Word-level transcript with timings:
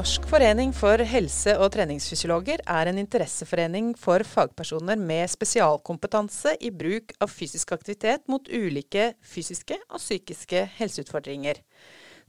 Norsk 0.00 0.24
forening 0.30 0.70
for 0.72 1.02
helse- 1.04 1.52
og 1.60 1.74
treningsfysiologer 1.74 2.62
er 2.72 2.88
en 2.88 2.96
interesseforening 3.02 3.90
for 4.00 4.22
fagpersoner 4.24 4.96
med 4.96 5.28
spesialkompetanse 5.28 6.54
i 6.64 6.70
bruk 6.72 7.12
av 7.20 7.28
fysisk 7.28 7.74
aktivitet 7.76 8.24
mot 8.32 8.48
ulike 8.48 9.10
fysiske 9.20 9.76
og 9.90 10.00
psykiske 10.00 10.62
helseutfordringer. 10.78 11.60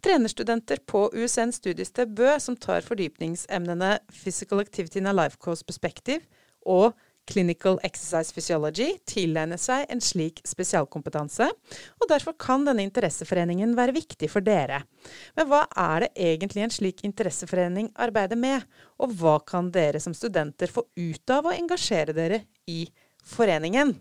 Trenerstudenter 0.03 0.83
på 0.83 1.05
USN 1.15 1.55
studiested 1.55 2.11
Bø 2.17 2.33
som 2.43 2.59
tar 2.59 2.83
fordypningsemnene 2.83 3.93
Physical 4.11 4.59
Activity 4.59 4.99
in 4.99 5.07
a 5.07 5.15
Life 5.15 5.39
Course 5.39 5.63
Perspective 5.63 6.27
og 6.67 6.91
Clinical 7.29 7.77
Exercise 7.85 8.33
Physiology 8.33 8.95
tilegne 9.07 9.57
seg 9.61 9.85
en 9.93 10.01
slik 10.03 10.41
spesialkompetanse, 10.47 11.47
og 12.01 12.09
derfor 12.09 12.35
kan 12.39 12.65
denne 12.67 12.83
interesseforeningen 12.87 13.75
være 13.77 13.95
viktig 13.95 14.29
for 14.31 14.43
dere. 14.45 14.81
Men 15.37 15.49
hva 15.49 15.63
er 15.77 16.05
det 16.05 16.11
egentlig 16.31 16.65
en 16.65 16.73
slik 16.73 17.03
interesseforening 17.07 17.91
arbeider 18.01 18.39
med, 18.39 18.65
og 18.99 19.13
hva 19.21 19.37
kan 19.47 19.69
dere 19.73 20.01
som 20.03 20.15
studenter 20.17 20.71
få 20.71 20.85
ut 20.97 21.35
av 21.35 21.47
å 21.47 21.55
engasjere 21.55 22.15
dere 22.17 22.43
i 22.67 22.83
foreningen? 23.35 23.93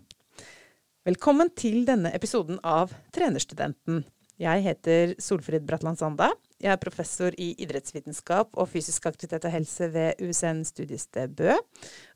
Velkommen 1.07 1.49
til 1.57 1.85
denne 1.87 2.11
episoden 2.13 2.59
av 2.61 2.91
Trenerstudenten. 3.15 4.03
Jeg 4.41 4.63
heter 4.65 5.11
Solfrid 5.21 5.67
Bratland 5.69 5.99
Sanda. 5.99 6.31
Jeg 6.61 6.71
er 6.73 6.79
professor 6.81 7.35
i 7.37 7.51
idrettsvitenskap 7.61 8.55
og 8.57 8.69
fysisk 8.71 9.05
aktivitet 9.05 9.45
og 9.45 9.53
helse 9.53 9.89
ved 9.93 10.23
USN 10.23 10.63
studiested 10.65 11.35
Bø. 11.37 11.53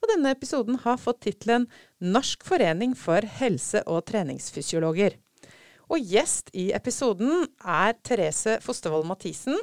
Og 0.01 0.09
denne 0.09 0.31
episoden 0.33 0.79
har 0.81 0.97
fått 1.01 1.21
tittelen 1.27 1.67
Norsk 2.01 2.47
forening 2.47 2.95
for 2.97 3.21
helse- 3.37 3.83
og 3.85 4.07
treningsfysiologer. 4.09 5.19
Og 5.85 6.01
gjest 6.01 6.49
i 6.57 6.71
episoden 6.73 7.45
er 7.61 7.93
Therese 8.01 8.57
Fostervold 8.65 9.05
Mathisen. 9.05 9.59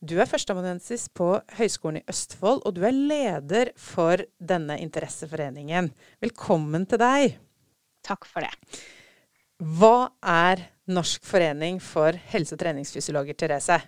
Du 0.00 0.16
er 0.16 0.30
førsteamanuensis 0.30 1.10
på 1.12 1.34
Høgskolen 1.58 2.00
i 2.00 2.06
Østfold, 2.08 2.64
og 2.64 2.78
du 2.78 2.86
er 2.88 2.96
leder 2.96 3.74
for 3.76 4.24
denne 4.40 4.80
interesseforeningen. 4.80 5.92
Velkommen 6.24 6.88
til 6.88 7.02
deg. 7.04 7.36
Takk 8.08 8.24
for 8.24 8.46
det. 8.46 8.54
Hva 9.56 10.10
er 10.20 10.66
Norsk 10.86 11.24
forening 11.24 11.78
for 11.80 12.16
helse- 12.30 12.54
og 12.54 12.60
treningsfysiologer, 12.60 13.36
Therese? 13.40 13.80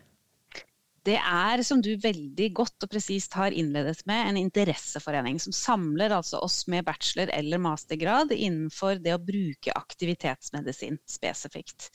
Det 1.04 1.16
er, 1.16 1.62
som 1.64 1.80
du 1.80 1.92
veldig 2.00 2.48
godt 2.56 2.84
og 2.84 2.90
presist 2.90 3.36
har 3.38 3.54
innledet 3.54 4.02
med, 4.08 4.26
en 4.28 4.38
interesseforening 4.40 5.38
som 5.40 5.54
samler 5.56 6.12
altså 6.12 6.40
oss 6.44 6.66
med 6.68 6.84
bachelor- 6.84 7.32
eller 7.32 7.60
mastergrad 7.62 8.32
innenfor 8.34 8.98
det 9.00 9.14
å 9.14 9.22
bruke 9.22 9.72
aktivitetsmedisin 9.78 10.98
spesifikt. 11.08 11.88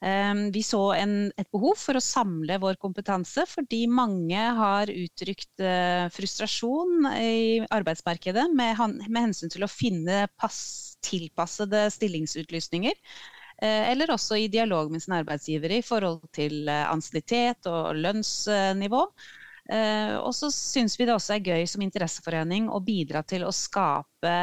Ehm, 0.00 0.52
vi 0.54 0.62
så 0.62 0.80
en, 0.94 1.32
et 1.36 1.50
behov 1.50 1.74
for 1.80 1.98
å 1.98 2.04
samle 2.04 2.60
vår 2.62 2.78
kompetanse, 2.80 3.44
fordi 3.50 3.82
mange 3.90 4.38
har 4.60 4.92
uttrykt 4.92 5.64
eh, 5.64 6.06
frustrasjon 6.14 7.10
i 7.18 7.66
arbeidsmarkedet 7.66 8.46
med, 8.54 8.78
med 9.08 9.22
hensyn 9.26 9.52
til 9.52 9.66
å 9.66 9.72
finne 9.72 10.28
pass, 10.38 10.87
tilpassede 11.04 11.86
stillingsutlysninger. 11.94 12.96
Eh, 13.62 13.90
eller 13.90 14.12
også 14.14 14.36
i 14.38 14.46
dialog 14.48 14.92
med 14.92 15.02
sin 15.02 15.16
arbeidsgiver 15.16 15.72
i 15.78 15.82
forhold 15.82 16.22
til 16.34 16.68
eh, 16.70 16.84
ansiennitet 16.86 17.66
og 17.70 17.96
lønnsnivå. 17.98 19.02
Eh, 19.68 20.14
og 20.20 20.30
så 20.36 20.50
syns 20.54 20.94
vi 20.98 21.08
det 21.08 21.16
også 21.16 21.36
er 21.36 21.48
gøy 21.50 21.66
som 21.68 21.82
interesseforening 21.82 22.70
å 22.70 22.80
bidra 22.84 23.24
til 23.26 23.44
å 23.44 23.54
skape 23.54 24.36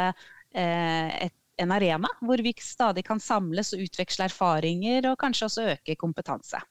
et, 0.55 1.33
en 1.59 1.71
arena 1.75 2.07
hvor 2.23 2.39
vi 2.43 2.53
stadig 2.63 3.03
kan 3.07 3.19
samles 3.19 3.73
og 3.75 3.81
utveksle 3.83 4.29
erfaringer, 4.29 5.09
og 5.09 5.19
kanskje 5.19 5.49
også 5.49 5.65
øke 5.73 5.97
kompetanse. 5.99 6.61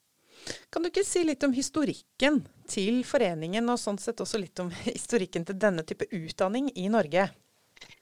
Kan 0.73 0.85
du 0.85 0.89
ikke 0.89 1.05
si 1.06 1.23
litt 1.25 1.44
om 1.44 1.53
historikken 1.56 2.43
til 2.69 3.03
foreningen, 3.09 3.69
og 3.73 3.81
sånn 3.81 4.00
sett 4.00 4.21
også 4.25 4.41
litt 4.41 4.61
om 4.61 4.73
historikken 4.87 5.44
til 5.49 5.59
denne 5.61 5.84
type 5.84 6.09
utdanning 6.12 6.71
i 6.77 6.89
Norge? 6.93 7.28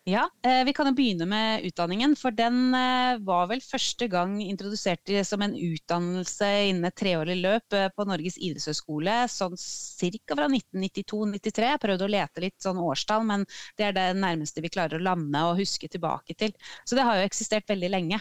Ja, 0.05 0.31
eh, 0.43 0.65
Vi 0.65 0.73
kan 0.73 0.89
jo 0.89 0.95
begynne 0.99 1.27
med 1.31 1.63
utdanningen. 1.69 2.17
For 2.19 2.35
den 2.35 2.75
eh, 2.75 3.21
var 3.23 3.47
vel 3.53 3.61
første 3.63 4.09
gang 4.11 4.35
introdusert 4.43 5.13
som 5.27 5.45
en 5.47 5.55
utdannelse 5.55 6.49
innen 6.71 6.89
et 6.89 6.97
treårig 6.99 7.37
løp 7.39 7.77
eh, 7.79 7.87
på 7.95 8.07
Norges 8.11 8.39
idrettshøgskole 8.43 9.15
sånn 9.31 9.55
ca. 9.55 10.35
fra 10.35 10.49
1992-93. 10.51 11.69
Jeg 11.71 11.83
prøvde 11.87 12.09
å 12.09 12.15
lete 12.17 12.43
litt 12.43 12.59
sånn 12.63 12.83
årstall, 12.83 13.23
men 13.31 13.47
det 13.79 13.89
er 13.89 13.99
det 13.99 14.09
nærmeste 14.19 14.65
vi 14.65 14.73
klarer 14.75 14.99
å 14.99 15.07
lande 15.07 15.45
og 15.47 15.63
huske 15.63 15.87
tilbake 15.93 16.35
til. 16.35 16.57
Så 16.83 16.99
det 16.99 17.07
har 17.07 17.21
jo 17.21 17.29
eksistert 17.31 17.71
veldig 17.71 17.95
lenge. 17.95 18.19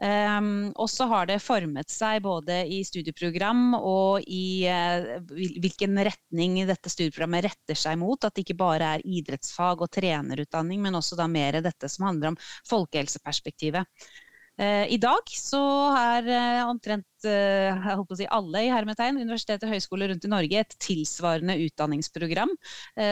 Um, 0.00 0.70
og 0.80 0.88
så 0.88 1.04
har 1.10 1.26
det 1.28 1.42
formet 1.44 1.92
seg 1.92 2.22
både 2.24 2.62
i 2.72 2.78
studieprogram 2.88 3.74
og 3.76 4.24
i 4.24 4.64
uh, 4.64 5.18
hvilken 5.60 6.00
retning 6.08 6.56
dette 6.64 6.88
studieprogrammet 6.88 7.50
retter 7.50 7.76
seg 7.76 7.98
mot. 8.00 8.24
At 8.24 8.32
det 8.32 8.46
ikke 8.46 8.56
bare 8.62 8.94
er 8.96 9.04
idrettsfag 9.04 9.84
og 9.84 9.92
trenerutdanning, 9.92 10.80
men 10.80 10.96
også 10.96 11.20
da 11.20 11.28
mer 11.28 11.60
dette 11.60 11.92
som 11.92 12.08
handler 12.08 12.32
om 12.32 12.40
folkehelseperspektivet. 12.70 13.84
Eh, 14.60 14.90
I 14.92 14.98
dag 15.00 15.30
så 15.32 15.60
er 15.96 16.26
eh, 16.28 16.62
omtrent 16.68 17.24
eh, 17.24 18.02
si 18.18 18.26
alle 18.28 18.64
i 18.66 18.68
hermetegn, 18.68 19.16
universiteter 19.22 19.64
og 19.68 19.72
høyskoler 19.72 20.10
rundt 20.12 20.26
i 20.26 20.30
Norge 20.32 20.60
et 20.60 20.74
tilsvarende 20.82 21.56
utdanningsprogram. 21.64 22.52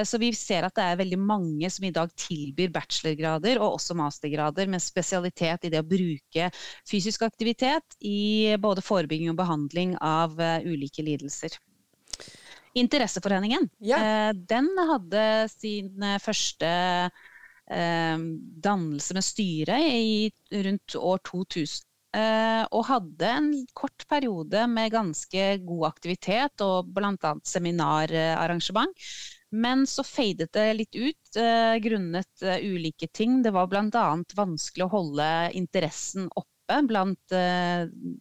Så 0.08 0.20
vi 0.20 0.30
ser 0.36 0.66
at 0.66 0.76
det 0.76 0.84
er 0.84 1.00
veldig 1.00 1.18
mange 1.20 1.70
som 1.72 1.86
i 1.86 1.92
dag 1.94 2.12
tilbyr 2.18 2.72
bachelorgrader 2.74 3.60
og 3.62 3.78
også 3.78 3.96
mastergrader 3.96 4.68
med 4.68 4.82
spesialitet 4.84 5.64
i 5.64 5.72
det 5.72 5.80
å 5.80 5.86
bruke 5.88 6.50
fysisk 6.88 7.24
aktivitet 7.26 7.96
i 8.04 8.56
både 8.60 8.84
forebygging 8.84 9.32
og 9.32 9.38
behandling 9.40 9.94
av 10.04 10.36
ulike 10.64 11.04
lidelser. 11.04 11.56
Interesseforeningen 12.78 13.68
ja. 13.84 14.32
den 14.32 14.68
hadde 14.90 15.22
sin 15.52 16.08
første 16.22 16.72
dannelse 17.68 19.14
med 19.14 19.24
styret 19.26 19.90
i 19.92 20.30
rundt 20.64 20.96
år 20.96 21.20
2000. 21.28 21.88
Eh, 22.16 22.64
og 22.72 22.86
hadde 22.88 23.28
en 23.28 23.48
kort 23.76 24.06
periode 24.08 24.62
med 24.72 24.94
ganske 24.94 25.42
god 25.60 25.88
aktivitet 25.90 26.64
og 26.64 26.88
bl.a. 26.96 27.34
seminararrangement. 27.44 28.94
Men 29.52 29.84
så 29.88 30.04
fadet 30.04 30.48
det 30.56 30.66
litt 30.76 30.96
ut 30.96 31.40
eh, 31.40 31.76
grunnet 31.84 32.46
ulike 32.64 33.10
ting. 33.12 33.42
Det 33.44 33.52
var 33.52 33.68
bl.a. 33.68 34.06
vanskelig 34.36 34.86
å 34.86 34.94
holde 34.94 35.28
interessen 35.56 36.30
oppe 36.32 36.80
blant 36.84 37.32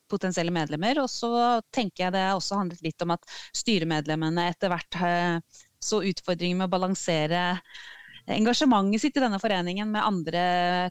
potensielle 0.07 0.53
medlemmer. 0.55 1.01
Og 1.03 1.09
så 1.11 1.31
tenker 1.75 2.05
jeg 2.05 2.13
det 2.15 2.27
også 2.31 2.61
handlet 2.61 2.85
litt 2.85 3.03
om 3.03 3.11
at 3.17 3.25
styremedlemmene 3.59 4.45
etter 4.53 4.71
hvert 4.71 4.99
så 5.83 5.99
utfordringer 5.99 6.61
med 6.61 6.69
å 6.69 6.71
balansere 6.77 7.41
engasjementet 8.35 9.01
sitt 9.01 9.17
i 9.17 9.23
denne 9.23 9.39
foreningen 9.41 9.89
med 9.91 10.05
andre 10.05 10.43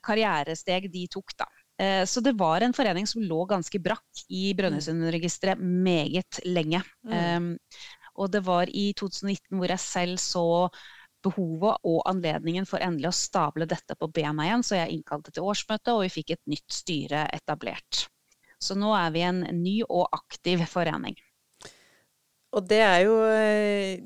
karrieresteg 0.04 0.88
de 0.92 1.06
tok. 1.12 1.36
da. 1.36 1.48
Eh, 1.78 2.04
så 2.08 2.22
det 2.24 2.36
var 2.38 2.64
en 2.64 2.74
forening 2.76 3.06
som 3.06 3.22
lå 3.22 3.44
ganske 3.50 3.80
brakk 3.82 4.26
i 4.32 4.50
Brønnøysundregisteret 4.56 5.60
meget 5.60 6.40
lenge. 6.48 6.82
Mm. 7.04 7.16
Um, 7.36 7.50
og 8.16 8.32
det 8.32 8.40
var 8.46 8.70
i 8.72 8.92
2019 8.96 9.58
hvor 9.58 9.68
jeg 9.68 9.82
selv 9.82 10.20
så 10.22 10.46
behovet 11.26 11.82
og 11.84 12.02
anledningen 12.08 12.68
for 12.68 12.80
endelig 12.80 13.10
å 13.10 13.18
stable 13.18 13.66
dette 13.68 13.96
på 13.98 14.08
bena 14.14 14.46
igjen, 14.46 14.64
så 14.64 14.78
jeg 14.78 14.94
innkalte 14.94 15.34
til 15.34 15.48
årsmøte, 15.48 15.92
og 15.92 16.06
vi 16.06 16.12
fikk 16.20 16.36
et 16.36 16.44
nytt 16.48 16.72
styre 16.72 17.26
etablert. 17.34 18.06
Så 18.62 18.76
nå 18.78 18.92
er 18.96 19.10
vi 19.12 19.24
en 19.26 19.42
ny 19.58 19.80
og 19.84 20.06
aktiv 20.16 20.62
forening. 20.70 21.16
Og 22.56 22.64
det 22.64 22.78
er 22.80 23.02
jo 23.04 23.16
eh, 23.28 23.98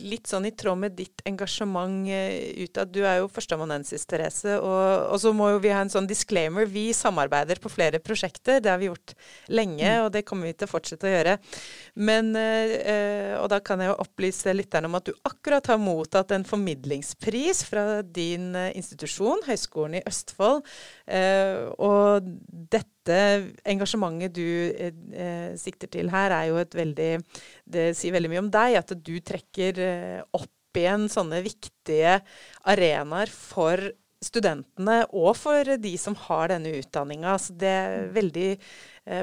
litt 0.00 0.30
sånn 0.30 0.46
i 0.48 0.54
tråd 0.56 0.80
med 0.80 0.94
ditt 0.96 1.20
engasjement 1.28 2.08
eh, 2.08 2.64
utad. 2.64 2.88
Du 2.88 3.02
er 3.04 3.18
jo 3.20 3.28
førsteamanuensis, 3.28 4.06
Therese. 4.08 4.54
Og, 4.56 5.10
og, 5.12 5.18
så 5.20 5.34
må 5.36 5.50
jo 5.52 5.60
vi 5.60 5.72
ha 5.74 5.82
en 5.84 5.92
sånn 5.92 6.08
disclaimer. 6.08 6.64
Vi 6.72 6.86
samarbeider 6.96 7.60
på 7.60 7.72
flere 7.72 8.00
prosjekter. 8.00 8.62
Det 8.64 8.72
har 8.72 8.80
vi 8.80 8.88
gjort 8.88 9.12
lenge, 9.52 9.84
mm. 9.84 10.06
og 10.06 10.12
det 10.14 10.24
kommer 10.28 10.48
vi 10.48 10.56
til 10.56 10.70
å 10.70 10.72
fortsette 10.72 11.08
å 11.08 11.12
gjøre. 11.12 11.36
Men, 12.00 12.32
eh, 12.40 13.34
og 13.42 13.50
da 13.52 13.60
kan 13.64 13.84
jeg 13.84 13.92
jo 13.92 13.98
opplyse 14.06 14.56
lytterne 14.56 14.88
om 14.88 14.96
at 14.96 15.10
du 15.10 15.12
akkurat 15.28 15.68
har 15.68 15.82
mottatt 15.82 16.32
en 16.32 16.48
formidlingspris 16.48 17.66
fra 17.68 18.00
din 18.02 18.54
institusjon, 18.72 19.44
Høgskolen 19.50 20.00
i 20.00 20.04
Østfold. 20.08 20.64
Og 21.08 22.26
dette 22.72 23.20
engasjementet 23.68 24.34
du 24.36 24.44
eh, 24.44 25.54
sikter 25.60 25.90
til 25.92 26.10
her, 26.12 26.34
er 26.34 26.50
jo 26.50 26.58
et 26.60 26.74
veldig 26.76 27.12
Det 27.64 27.90
sier 27.96 28.12
veldig 28.12 28.32
mye 28.32 28.44
om 28.44 28.52
deg. 28.52 28.76
At 28.82 28.92
du 28.92 29.14
trekker 29.20 29.80
eh, 29.80 30.20
opp 30.36 30.52
igjen 30.78 31.08
sånne 31.10 31.40
viktige 31.42 32.18
arenaer 32.68 33.32
for 33.32 33.88
studentene 34.18 35.04
og 35.14 35.36
for 35.38 35.76
de 35.78 35.92
som 36.00 36.16
har 36.26 36.50
denne 36.52 36.74
utdanninga. 36.80 37.36
Så 37.38 37.54
det 37.58 37.70
er 37.70 38.08
veldig 38.14 38.48
eh, 38.50 38.58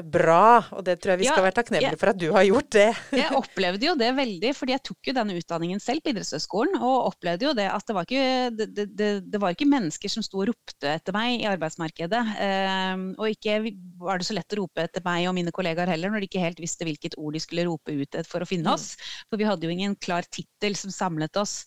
bra. 0.02 0.64
Og 0.76 0.84
det 0.86 0.96
tror 1.00 1.14
jeg 1.14 1.22
vi 1.22 1.28
skal 1.30 1.44
være 1.44 1.56
takknemlige 1.60 1.98
for 2.00 2.12
at 2.12 2.18
du 2.20 2.26
har 2.34 2.46
gjort 2.46 2.70
det. 2.74 2.88
jeg 3.20 3.36
opplevde 3.40 3.88
jo 3.88 3.94
det 3.98 4.10
veldig, 4.16 4.52
fordi 4.56 4.74
jeg 4.74 4.84
tok 4.88 5.10
jo 5.10 5.14
denne 5.16 5.36
utdanningen 5.38 5.82
selv 5.82 6.02
på 6.04 6.12
idrettshøyskolen. 6.12 6.78
Og 6.80 7.10
opplevde 7.12 7.48
jo 7.48 7.52
det 7.56 7.68
at 7.70 7.86
det 7.86 7.96
var, 7.96 8.08
ikke, 8.08 8.50
det, 8.58 8.86
det, 8.98 9.10
det 9.26 9.42
var 9.42 9.54
ikke 9.54 9.68
mennesker 9.70 10.12
som 10.12 10.24
sto 10.26 10.42
og 10.42 10.50
ropte 10.50 10.90
etter 10.96 11.16
meg 11.16 11.40
i 11.40 11.48
arbeidsmarkedet. 11.50 12.22
Eh, 12.46 13.06
og 13.16 13.30
ikke 13.32 13.58
var 14.02 14.20
det 14.20 14.28
så 14.28 14.36
lett 14.36 14.56
å 14.56 14.60
rope 14.62 14.86
etter 14.86 15.04
meg 15.06 15.28
og 15.30 15.36
mine 15.38 15.54
kollegaer 15.54 15.94
heller, 15.94 16.12
når 16.12 16.24
de 16.24 16.30
ikke 16.30 16.44
helt 16.44 16.62
visste 16.62 16.88
hvilket 16.88 17.18
ord 17.20 17.36
de 17.36 17.42
skulle 17.42 17.66
rope 17.68 17.94
ut 17.94 18.20
for 18.28 18.42
å 18.42 18.48
finne 18.48 18.68
mm. 18.68 18.74
oss. 18.74 19.16
For 19.30 19.40
vi 19.40 19.48
hadde 19.48 19.68
jo 19.68 19.74
ingen 19.74 19.96
klar 20.02 20.26
tittel 20.28 20.76
som 20.78 20.94
samlet 20.94 21.40
oss. 21.40 21.60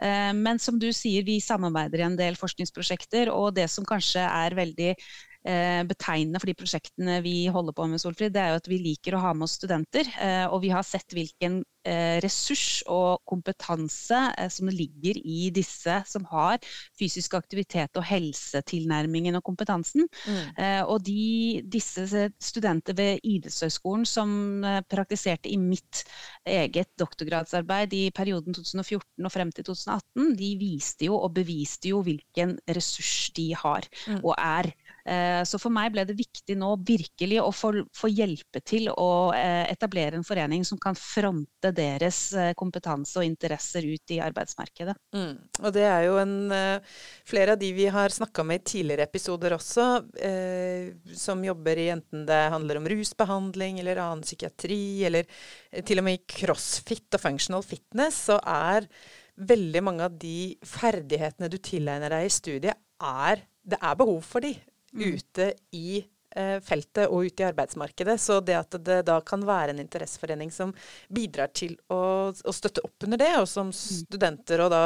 Eh, 0.00 0.32
men 0.36 0.62
som 0.62 0.80
du 0.80 0.90
sier, 0.94 1.26
vi 1.26 1.40
samarbeider 1.42 2.02
i 2.02 2.08
en 2.08 2.18
del 2.18 2.38
forskningsprosjekter, 2.40 3.32
og 3.34 3.54
det 3.58 3.68
som 3.72 3.86
kanskje 3.88 4.24
er 4.24 4.56
veldig 4.56 4.92
Eh, 4.94 5.33
betegnende 5.44 6.40
for 6.40 6.48
de 6.48 6.56
prosjektene 6.56 7.18
vi 7.24 7.44
holder 7.52 7.74
på 7.76 7.86
med, 7.90 8.00
Solfrid, 8.00 8.32
det 8.32 8.40
er 8.40 8.54
jo 8.54 8.62
at 8.62 8.68
vi 8.70 8.80
liker 8.80 9.16
å 9.16 9.22
ha 9.26 9.32
med 9.36 9.44
oss 9.46 9.58
studenter. 9.58 10.08
Eh, 10.20 10.44
og 10.48 10.62
vi 10.64 10.70
har 10.72 10.84
sett 10.86 11.12
hvilken 11.12 11.58
eh, 11.84 12.16
ressurs 12.24 12.82
og 12.90 13.20
kompetanse 13.28 14.20
som 14.52 14.70
ligger 14.72 15.18
i 15.20 15.50
disse 15.54 15.98
som 16.08 16.24
har 16.30 16.62
fysisk 16.98 17.36
aktivitet 17.36 17.96
og 18.00 18.06
helsetilnærmingen 18.08 19.36
og 19.38 19.44
kompetansen. 19.44 20.08
Mm. 20.24 20.88
Og 20.88 21.02
de, 21.04 21.60
disse 21.70 22.24
studenter 22.42 22.96
ved 22.96 23.24
Idrettshøgskolen 23.24 24.06
som 24.08 24.64
praktiserte 24.90 25.50
i 25.52 25.58
mitt 25.60 26.04
eget 26.48 26.90
doktorgradsarbeid 27.00 27.94
i 27.96 28.04
perioden 28.14 28.56
2014 28.56 29.28
og 29.28 29.32
frem 29.32 29.52
til 29.54 29.68
2018, 29.68 30.32
de 30.40 30.50
viste 30.60 31.08
jo 31.08 31.18
og 31.18 31.34
beviste 31.36 31.92
jo 31.92 32.02
hvilken 32.06 32.56
ressurs 32.76 33.30
de 33.36 33.50
har 33.58 33.88
mm. 34.08 34.22
og 34.22 34.34
er 34.38 34.72
Eh, 34.72 34.83
så 35.44 35.58
for 35.60 35.72
meg 35.74 35.92
ble 35.92 36.04
det 36.08 36.16
viktig 36.16 36.56
nå 36.56 36.70
virkelig 36.86 37.40
å 37.42 37.50
få, 37.52 38.08
hjelpe 38.08 38.62
til 38.64 38.88
å 38.88 39.32
eh, 39.36 39.64
etablere 39.68 40.16
en 40.16 40.26
forening 40.26 40.64
som 40.64 40.80
kan 40.80 40.96
fronte 40.96 41.72
deres 41.76 42.20
eh, 42.32 42.52
kompetanse 42.56 43.18
og 43.20 43.26
interesser 43.26 43.84
ut 43.84 44.14
i 44.14 44.20
arbeidsmarkedet. 44.24 44.96
Mm. 45.16 45.34
Og 45.60 45.74
det 45.76 45.84
er 45.88 46.06
jo 46.08 46.18
en 46.22 46.34
Flere 47.24 47.54
av 47.54 47.60
de 47.60 47.70
vi 47.74 47.86
har 47.90 48.12
snakka 48.12 48.44
med 48.46 48.60
i 48.60 48.64
tidligere 48.68 49.06
episoder 49.06 49.54
også, 49.56 49.84
eh, 50.18 50.94
som 51.16 51.42
jobber 51.44 51.78
i 51.80 51.88
enten 51.94 52.24
det 52.28 52.40
handler 52.52 52.80
om 52.80 52.88
rusbehandling 52.90 53.80
eller 53.82 54.00
annen 54.02 54.24
psykiatri, 54.24 55.04
eller 55.08 55.28
til 55.86 56.00
og 56.00 56.06
med 56.06 56.18
i 56.18 56.24
crossfit 56.36 57.16
og 57.16 57.22
functional 57.22 57.64
fitness, 57.66 58.24
så 58.30 58.38
er 58.40 58.88
veldig 59.34 59.82
mange 59.84 60.06
av 60.06 60.18
de 60.20 60.54
ferdighetene 60.68 61.50
du 61.50 61.58
tilegner 61.58 62.12
deg 62.14 62.28
i 62.28 62.32
studiet, 62.32 62.78
er, 63.04 63.42
det 63.64 63.80
er 63.80 63.98
behov 63.98 64.22
for 64.26 64.44
de. 64.44 64.54
Ute 64.94 65.52
i 65.74 66.02
eh, 66.34 66.58
feltet 66.64 67.08
og 67.08 67.28
ute 67.28 67.44
i 67.44 67.48
arbeidsmarkedet. 67.48 68.18
Så 68.20 68.40
det 68.44 68.58
at 68.58 68.76
det 68.84 69.00
da 69.08 69.20
kan 69.26 69.44
være 69.46 69.74
en 69.74 69.82
interesseforening 69.82 70.52
som 70.54 70.74
bidrar 71.08 71.52
til 71.56 71.76
å, 71.92 72.30
å 72.32 72.54
støtte 72.54 72.84
opp 72.84 73.08
under 73.08 73.20
det, 73.20 73.32
og 73.40 73.48
som 73.50 73.72
mm. 73.72 73.80
studenter 74.04 74.64
og 74.66 74.74
da 74.74 74.84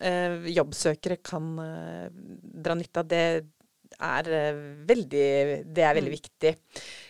eh, 0.00 0.50
jobbsøkere 0.56 1.20
kan 1.24 1.54
eh, 1.64 2.04
dra 2.64 2.78
nytte 2.78 3.04
av, 3.04 3.10
det 3.10 3.24
er 4.00 4.28
eh, 4.32 4.60
veldig, 4.88 5.30
det 5.66 5.84
er 5.84 5.96
veldig 5.98 6.12
mm. 6.12 6.16
viktig. 6.16 6.52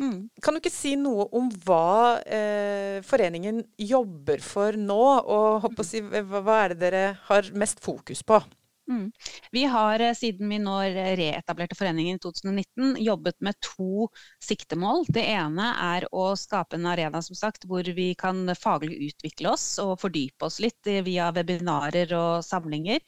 Mm. 0.00 0.16
Kan 0.42 0.56
du 0.56 0.62
ikke 0.62 0.72
si 0.74 0.94
noe 0.98 1.28
om 1.36 1.50
hva 1.64 2.18
uh, 2.20 2.96
foreningen 3.06 3.62
jobber 3.76 4.42
for 4.44 4.78
nå, 4.78 5.02
og 5.20 5.84
si, 5.86 6.02
hva, 6.02 6.40
hva 6.40 6.62
er 6.64 6.74
det 6.74 6.80
dere 6.86 7.04
har 7.28 7.52
mest 7.58 7.82
fokus 7.84 8.24
på? 8.26 8.40
Mm. 8.90 9.12
Vi 9.50 9.64
har 9.64 10.00
eh, 10.00 10.14
siden 10.14 10.48
vi 10.48 10.58
nå 10.58 10.76
reetablerte 11.16 11.76
foreningen 11.78 12.16
i 12.16 12.22
2019 12.22 12.96
jobbet 12.98 13.36
med 13.38 13.58
to 13.62 14.08
siktemål. 14.42 15.04
Det 15.08 15.22
ene 15.30 15.68
er 15.78 16.08
å 16.10 16.32
skape 16.36 16.74
en 16.74 16.88
arena 16.90 17.22
som 17.22 17.38
sagt, 17.38 17.68
hvor 17.70 17.86
vi 17.86 18.08
kan 18.18 18.50
faglig 18.58 18.98
utvikle 19.12 19.52
oss 19.54 19.66
og 19.82 19.94
fordype 20.02 20.48
oss 20.48 20.58
litt 20.64 20.90
via 21.06 21.30
webinarer 21.36 22.16
og 22.18 22.42
samlinger. 22.46 22.98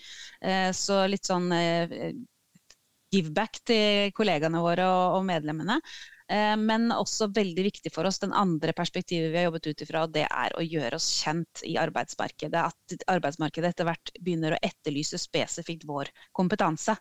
Eh, 0.41 0.71
så 0.71 1.03
litt 1.11 1.27
sånn 1.27 1.51
eh, 3.13 3.17
give 3.17 3.33
back 3.37 3.61
til 3.69 4.13
kollegaene 4.17 4.63
våre 4.65 4.89
og 5.19 5.25
medlemmene. 5.29 5.81
Eh, 6.33 6.55
men 6.57 6.89
også 6.95 7.29
veldig 7.35 7.67
viktig 7.67 7.93
for 7.93 8.09
oss, 8.09 8.21
den 8.23 8.33
andre 8.33 8.73
perspektivet 8.77 9.33
vi 9.33 9.41
har 9.41 9.51
jobbet 9.51 9.69
ut 9.69 9.85
ifra, 9.85 10.07
det 10.09 10.25
er 10.29 10.57
å 10.57 10.65
gjøre 10.65 10.97
oss 10.97 11.11
kjent 11.21 11.65
i 11.69 11.77
arbeidsmarkedet. 11.81 12.65
At 12.73 13.07
arbeidsmarkedet 13.13 13.73
etter 13.73 13.89
hvert 13.89 14.15
begynner 14.21 14.57
å 14.57 14.63
etterlyse 14.65 15.21
spesifikt 15.21 15.87
vår 15.89 16.13
kompetanse. 16.37 16.97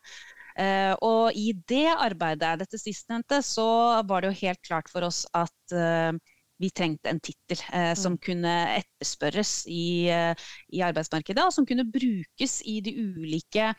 Uh, 0.52 0.92
og 1.00 1.38
i 1.40 1.54
det 1.72 1.88
arbeidet, 1.94 2.58
dette 2.60 2.80
sistnevnte, 2.80 3.40
så 3.46 4.04
var 4.04 4.22
det 4.22 4.34
jo 4.34 4.40
helt 4.42 4.60
klart 4.68 4.90
for 4.92 5.08
oss 5.08 5.24
at 5.32 5.76
uh, 5.76 6.12
vi 6.60 6.70
trengte 6.76 7.08
en 7.08 7.22
tittel 7.24 7.62
uh, 7.72 7.94
som 7.96 8.18
mm. 8.18 8.22
kunne 8.26 8.56
etterspørres 8.76 9.54
i, 9.72 10.12
i, 10.12 10.84
arbeidsmarkedet, 10.84 11.46
og 11.48 11.56
som 11.56 11.68
kunne 11.70 11.88
brukes 11.88 12.60
i 12.68 12.82
de 12.84 12.98
ulike 13.00 13.72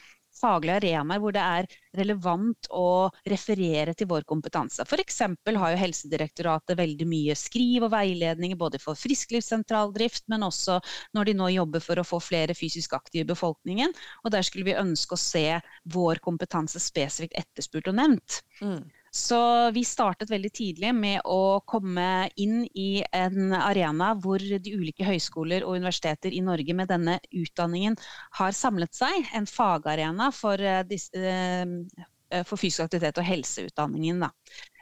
faglige 0.43 0.79
arenaer 0.81 1.23
hvor 1.23 1.35
det 1.35 1.43
er 1.43 1.69
relevant 1.97 2.69
å 2.75 3.11
referere 3.29 3.95
til 3.97 4.09
vår 4.11 4.27
kompetanse. 4.29 4.85
F.eks. 4.85 5.21
har 5.23 5.75
jo 5.75 5.81
Helsedirektoratet 5.81 6.79
veldig 6.79 7.09
mye 7.09 7.37
skriv 7.39 7.87
og 7.87 7.93
veiledninger 7.95 8.59
både 8.59 8.81
for 8.83 8.99
frisklivssentraldrift, 8.99 10.27
men 10.33 10.47
også 10.49 10.81
når 11.17 11.31
de 11.31 11.37
nå 11.39 11.51
jobber 11.57 11.85
for 11.85 12.01
å 12.01 12.07
få 12.07 12.21
flere 12.23 12.57
fysisk 12.59 12.97
aktive 12.99 13.27
i 13.27 13.33
befolkningen. 13.33 13.95
Og 14.25 14.35
der 14.35 14.47
skulle 14.47 14.69
vi 14.71 14.79
ønske 14.79 15.17
å 15.17 15.21
se 15.21 15.47
vår 15.93 16.23
kompetanse 16.25 16.81
spesifikt 16.83 17.39
etterspurt 17.39 17.93
og 17.93 17.99
nevnt. 18.01 18.43
Mm. 18.63 18.83
Så 19.13 19.39
vi 19.77 19.83
startet 19.85 20.31
veldig 20.33 20.51
tidlig 20.57 20.95
med 20.97 21.27
å 21.29 21.61
komme 21.69 22.31
inn 22.41 22.63
i 22.73 23.03
en 23.13 23.53
arena 23.53 24.15
hvor 24.17 24.41
de 24.41 24.73
ulike 24.73 25.05
høyskoler 25.05 25.67
og 25.67 25.77
universiteter 25.77 26.33
i 26.33 26.41
Norge 26.41 26.73
med 26.79 26.89
denne 26.89 27.19
utdanningen 27.29 27.99
har 28.39 28.57
samlet 28.57 28.97
seg. 28.97 29.29
En 29.37 29.45
fagarena 29.45 30.31
for, 30.33 30.57
eh, 30.57 30.81
disse, 30.89 31.13
eh, 31.21 32.43
for 32.49 32.57
fysisk 32.57 32.87
aktivitet 32.87 33.21
og 33.21 33.29
helseutdanningen. 33.29 34.25
Da. 34.25 34.31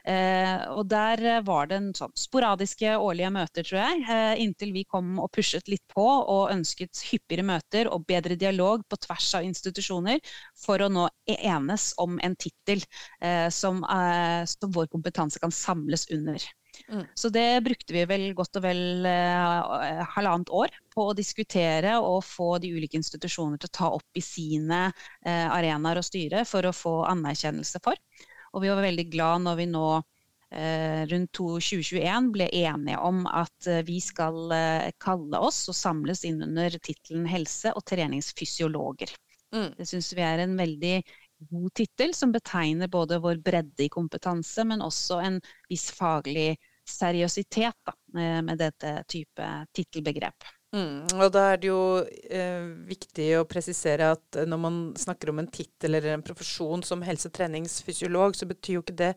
Eh, 0.01 0.63
og 0.73 0.87
der 0.89 1.21
eh, 1.29 1.41
var 1.45 1.67
det 1.69 1.77
en 1.77 1.89
sånn 1.93 2.13
sporadiske 2.17 2.95
årlige 2.97 3.29
møter, 3.33 3.65
tror 3.67 3.79
jeg, 3.83 4.05
eh, 4.09 4.41
inntil 4.41 4.71
vi 4.73 4.85
kom 4.89 5.19
og 5.21 5.29
pushet 5.35 5.69
litt 5.69 5.83
på 5.93 6.05
og 6.05 6.49
ønsket 6.53 7.03
hyppigere 7.11 7.45
møter 7.45 7.89
og 7.91 8.07
bedre 8.09 8.37
dialog 8.39 8.81
på 8.89 8.97
tvers 9.05 9.27
av 9.37 9.45
institusjoner 9.45 10.17
for 10.57 10.81
å 10.81 10.89
nå 10.89 11.05
enes 11.37 11.91
om 12.01 12.17
en 12.23 12.35
tittel 12.35 12.81
eh, 13.21 13.47
som, 13.53 13.83
eh, 13.85 14.41
som, 14.49 14.73
vår 14.73 14.89
kompetanse 14.89 15.41
kan 15.41 15.53
samles 15.53 16.07
under. 16.09 16.41
Mm. 16.87 17.03
Så 17.19 17.29
det 17.29 17.61
brukte 17.65 17.93
vi 17.93 18.07
vel 18.09 18.25
godt 18.33 18.57
og 18.57 18.65
vel 18.65 19.05
eh, 19.05 20.01
halvannet 20.15 20.49
år 20.49 20.73
på 20.95 21.09
å 21.11 21.15
diskutere 21.15 21.97
og 21.99 22.23
få 22.25 22.55
de 22.63 22.73
ulike 22.73 22.97
institusjoner 22.97 23.61
til 23.61 23.69
å 23.69 23.77
ta 23.77 23.93
opp 23.99 24.17
i 24.17 24.23
sine 24.23 24.87
arenaer 25.21 26.01
og 26.01 26.07
styre 26.07 26.41
for 26.47 26.65
å 26.67 26.73
få 26.75 26.95
anerkjennelse 27.11 27.79
for. 27.85 27.99
Og 28.51 28.63
vi 28.63 28.71
var 28.71 28.83
veldig 28.83 29.07
glad 29.11 29.45
når 29.45 29.57
vi 29.61 29.67
nå 29.71 29.87
eh, 29.97 31.01
rundt 31.11 31.33
2021 31.37 32.31
ble 32.35 32.47
enige 32.61 32.99
om 32.99 33.23
at 33.27 33.67
eh, 33.69 33.83
vi 33.87 33.99
skal 34.03 34.53
eh, 34.55 34.91
kalle 35.01 35.39
oss 35.39 35.63
og 35.71 35.77
samles 35.77 36.25
inn 36.27 36.41
under 36.45 36.75
tittelen 36.83 37.27
helse- 37.31 37.73
og 37.75 37.85
treningsfysiologer. 37.87 39.13
Mm. 39.55 39.69
Det 39.77 39.87
syns 39.87 40.11
vi 40.15 40.25
er 40.25 40.43
en 40.43 40.57
veldig 40.59 40.95
god 41.51 41.71
tittel, 41.75 42.13
som 42.15 42.31
betegner 42.31 42.91
både 42.91 43.19
vår 43.23 43.41
bredde 43.43 43.87
i 43.87 43.91
kompetanse, 43.91 44.63
men 44.67 44.83
også 44.85 45.19
en 45.23 45.39
viss 45.71 45.89
faglig 45.95 46.53
seriøsitet 46.87 47.77
da, 47.87 47.95
med 48.43 48.59
dette 48.59 48.93
type 49.09 49.47
tittelbegrep. 49.75 50.47
Mm, 50.71 51.03
og 51.19 51.33
da 51.35 51.49
er 51.51 51.57
det 51.59 51.67
jo 51.67 51.79
eh, 52.31 52.67
viktig 52.87 53.25
å 53.41 53.47
presisere 53.49 54.13
at 54.13 54.37
når 54.47 54.59
man 54.63 54.77
snakker 54.95 55.33
om 55.33 55.41
en 55.41 55.49
tittel 55.51 55.97
eller 55.97 56.15
en 56.15 56.23
profesjon 56.23 56.83
som 56.87 57.03
helsetreningsfysiolog, 57.03 58.37
så 58.39 58.47
betyr 58.47 58.77
jo 58.77 58.83
ikke 58.85 58.95
det 59.01 59.11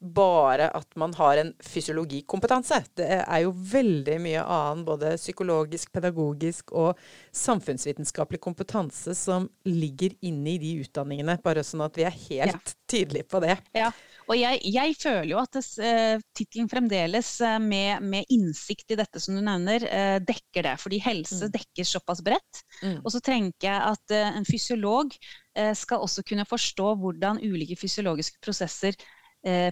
bare 0.00 0.68
at 0.76 0.96
man 0.96 1.14
har 1.16 1.40
en 1.40 1.52
fysiologikompetanse. 1.64 2.82
Det 2.98 3.06
er 3.22 3.38
jo 3.46 3.52
veldig 3.56 4.18
mye 4.20 4.42
annen, 4.42 4.84
både 4.84 5.14
psykologisk, 5.16 5.92
pedagogisk 5.94 6.74
og 6.76 7.00
samfunnsvitenskapelig 7.36 8.40
kompetanse 8.44 9.14
som 9.16 9.48
ligger 9.64 10.12
inne 10.28 10.54
i 10.56 10.58
de 10.60 10.74
utdanningene. 10.84 11.38
Bare 11.44 11.64
sånn 11.64 11.86
at 11.86 11.96
vi 11.96 12.04
er 12.04 12.20
helt 12.28 12.74
ja. 12.74 12.76
tydelige 12.92 13.28
på 13.32 13.40
det. 13.44 13.56
Ja, 13.76 13.88
og 14.26 14.36
jeg, 14.36 14.60
jeg, 14.74 14.98
føler 15.00 15.30
jo 15.30 15.40
at 15.40 15.56
uh, 15.56 16.22
tittelen 16.36 16.68
fremdeles, 16.70 17.32
uh, 17.40 17.56
med, 17.62 18.04
med, 18.04 18.28
innsikt 18.36 18.92
i 18.92 19.00
dette 19.00 19.22
som 19.22 19.38
du 19.38 19.40
nevner, 19.40 19.86
uh, 19.86 20.18
dekker 20.20 20.68
det. 20.68 20.76
Fordi 20.82 21.00
helse 21.06 21.46
mm. 21.46 21.56
dekker 21.56 21.88
såpass 21.88 22.20
bredt. 22.26 22.62
Mm. 22.82 23.00
Og 23.00 23.10
så 23.14 23.22
tenker 23.24 23.70
jeg 23.70 23.96
at 23.96 24.16
en 24.36 24.46
fysiolog 24.46 25.14
skal 25.72 26.02
også 26.04 26.20
kunne 26.28 26.44
forstå 26.44 26.90
hvordan 27.00 27.38
ulike 27.40 27.78
fysiologiske 27.80 28.42
prosesser 28.44 28.92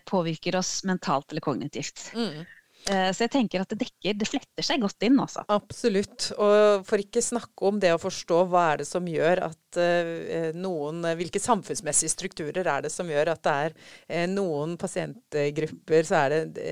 påvirker 0.06 0.60
oss 0.60 0.84
mentalt 0.86 1.32
eller 1.32 1.42
kognitivt. 1.44 2.10
Mm. 2.14 2.44
Eh, 2.84 3.10
så 3.16 3.24
jeg 3.24 3.32
tenker 3.32 3.62
at 3.62 3.70
det 3.72 3.78
dekker, 3.80 4.16
det 4.20 4.28
fletter 4.28 4.66
seg 4.66 4.82
godt 4.82 5.06
inn, 5.06 5.16
altså. 5.22 5.44
Absolutt. 5.52 6.28
Og 6.36 6.84
for 6.88 7.00
ikke 7.00 7.22
snakke 7.24 7.70
om 7.70 7.80
det 7.80 7.94
å 7.94 8.00
forstå 8.00 8.42
hva 8.52 8.66
er 8.72 8.82
det 8.82 8.88
som 8.88 9.08
gjør 9.08 9.46
at 9.46 9.78
uh, 9.80 10.50
noen 10.58 11.00
Hvilke 11.16 11.40
samfunnsmessige 11.40 12.12
strukturer 12.12 12.68
er 12.68 12.84
det 12.84 12.92
som 12.92 13.08
gjør 13.08 13.32
at 13.34 13.44
det 13.46 13.54
er 13.64 13.76
uh, 13.78 14.26
noen 14.30 14.76
pasientgrupper 14.80 16.08
så 16.08 16.24
er 16.26 16.36
det 16.52 16.68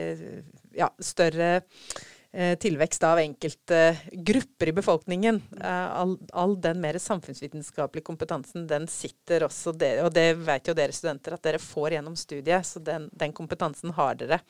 ja, 0.77 0.89
større 1.01 1.55
Eh, 1.57 2.12
tilvekst 2.33 3.03
av 3.05 3.19
enkelte 3.21 3.97
grupper 4.13 4.69
i 4.69 4.73
befolkningen. 4.73 5.43
Eh, 5.61 5.93
all, 6.01 6.19
all, 6.33 6.61
den 6.61 6.81
mer 6.81 6.99
samfunnsvitenskapelige 6.99 8.07
kompetansen, 8.07 8.67
den 8.67 8.87
sitter 8.89 9.45
også 9.45 9.75
dere, 9.77 10.07
og 10.07 10.15
det 10.17 10.31
vet 10.41 10.71
jo 10.71 10.77
dere 10.77 10.97
studenter 10.97 11.37
at 11.37 11.45
dere 11.45 11.61
får 11.61 11.99
gjennom 11.99 12.17
studiet, 12.17 12.67
så 12.67 12.81
den, 12.81 13.11
den 13.13 13.37
kompetansen 13.37 13.93
har 13.99 14.17
dere. 14.17 14.41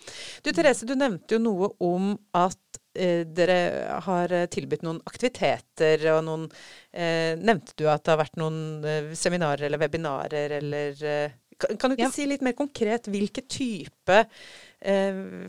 Du 0.43 0.53
Therese, 0.53 0.87
du 0.87 0.95
nevnte 0.95 1.35
jo 1.35 1.43
noe 1.43 1.73
om 1.83 2.13
at 2.39 2.81
eh, 2.95 3.27
dere 3.27 3.59
har 4.07 4.37
tilbudt 4.55 4.87
noen 4.87 5.03
aktiviteter, 5.09 6.07
og 6.15 6.25
noen 6.29 6.49
eh, 6.93 7.35
Nevnte 7.43 7.75
du 7.81 7.89
at 7.91 8.05
det 8.05 8.15
har 8.15 8.23
vært 8.23 8.39
noen 8.39 8.59
eh, 8.87 9.15
seminarer 9.19 9.67
eller 9.67 9.83
webinarer 9.83 10.61
eller 10.61 11.07
eh, 11.09 11.39
kan, 11.63 11.77
kan, 11.77 11.91
du 11.91 11.97
ikke 11.97 12.09
ja. 12.09 12.15
si 12.15 12.27
litt 12.29 12.43
mer 12.45 12.57
konkret 12.59 13.09
hvilke 13.11 13.45
type 13.51 14.19
eh, 14.19 14.27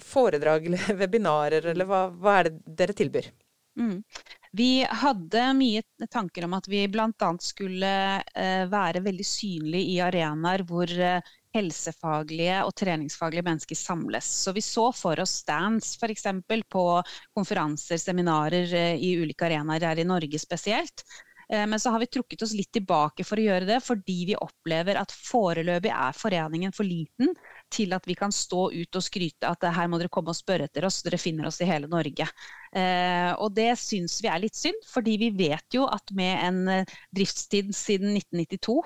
foredrag 0.03 0.67
eller 0.69 0.93
webinarer, 1.01 1.65
eller 1.71 1.87
hva, 1.89 2.05
hva, 2.13 2.35
er 2.39 2.49
det 2.51 2.77
dere 2.83 2.95
tilbyr? 2.97 3.31
Mm. 3.79 4.03
Vi 4.51 4.83
hadde 4.85 5.45
mye 5.57 5.81
tanker 6.11 6.45
om 6.45 6.53
at 6.53 6.67
vi 6.69 6.83
bl.a. 6.87 7.29
skulle 7.41 7.93
eh, 8.21 8.65
være 8.69 9.01
veldig 9.01 9.25
synlige 9.25 9.95
i 9.95 9.97
arenaer 10.05 10.61
hvor 10.69 10.91
eh, 10.93 11.31
helsefaglige 11.53 12.59
og 12.65 12.73
treningsfaglige 12.77 13.45
mennesker 13.45 13.77
samles. 13.77 14.29
Så 14.45 14.53
vi 14.53 14.61
så 14.61 14.91
for 14.93 15.19
oss 15.21 15.39
stands 15.43 15.95
f.eks. 15.97 16.27
på 16.69 16.85
konferanser, 17.33 17.97
seminarer 17.97 18.73
eh, 18.77 18.95
i 19.01 19.15
ulike 19.17 19.49
arenaer 19.49 19.89
her 19.89 20.01
i 20.01 20.07
Norge 20.07 20.41
spesielt. 20.41 21.05
Eh, 21.49 21.65
men 21.67 21.79
så 21.79 21.89
har 21.93 21.99
vi 21.99 22.11
trukket 22.13 22.45
oss 22.45 22.53
litt 22.57 22.71
tilbake 22.73 23.25
for 23.25 23.41
å 23.41 23.47
gjøre 23.47 23.69
det, 23.69 23.81
fordi 23.85 24.19
vi 24.29 24.37
opplever 24.37 25.01
at 25.01 25.13
foreløpig 25.13 25.93
er 25.93 26.17
foreningen 26.17 26.77
for 26.77 26.85
liten 26.85 27.33
til 27.73 27.93
at 27.95 28.05
vi 28.07 28.15
kan 28.17 28.31
stå 28.33 28.67
ut 28.73 28.97
og 28.99 29.03
skryte 29.03 29.49
at 29.49 29.65
her 29.75 29.89
må 29.89 29.99
dere 29.99 30.11
komme 30.13 30.33
og 30.33 30.37
spørre 30.37 30.67
etter 30.69 30.85
oss, 30.87 31.01
dere 31.05 31.19
finner 31.21 31.49
oss 31.49 31.59
i 31.63 31.67
hele 31.67 31.89
Norge. 31.89 32.27
Eh, 32.73 33.31
og 33.41 33.53
det 33.57 33.71
syns 33.81 34.19
vi 34.23 34.29
er 34.31 34.41
litt 34.41 34.57
synd, 34.57 34.79
fordi 34.89 35.15
vi 35.21 35.29
vet 35.37 35.75
jo 35.75 35.85
at 35.89 36.13
med 36.17 36.45
en 36.45 36.59
eh, 36.71 36.93
driftstid 37.15 37.73
siden 37.75 38.15
1992, 38.17 38.77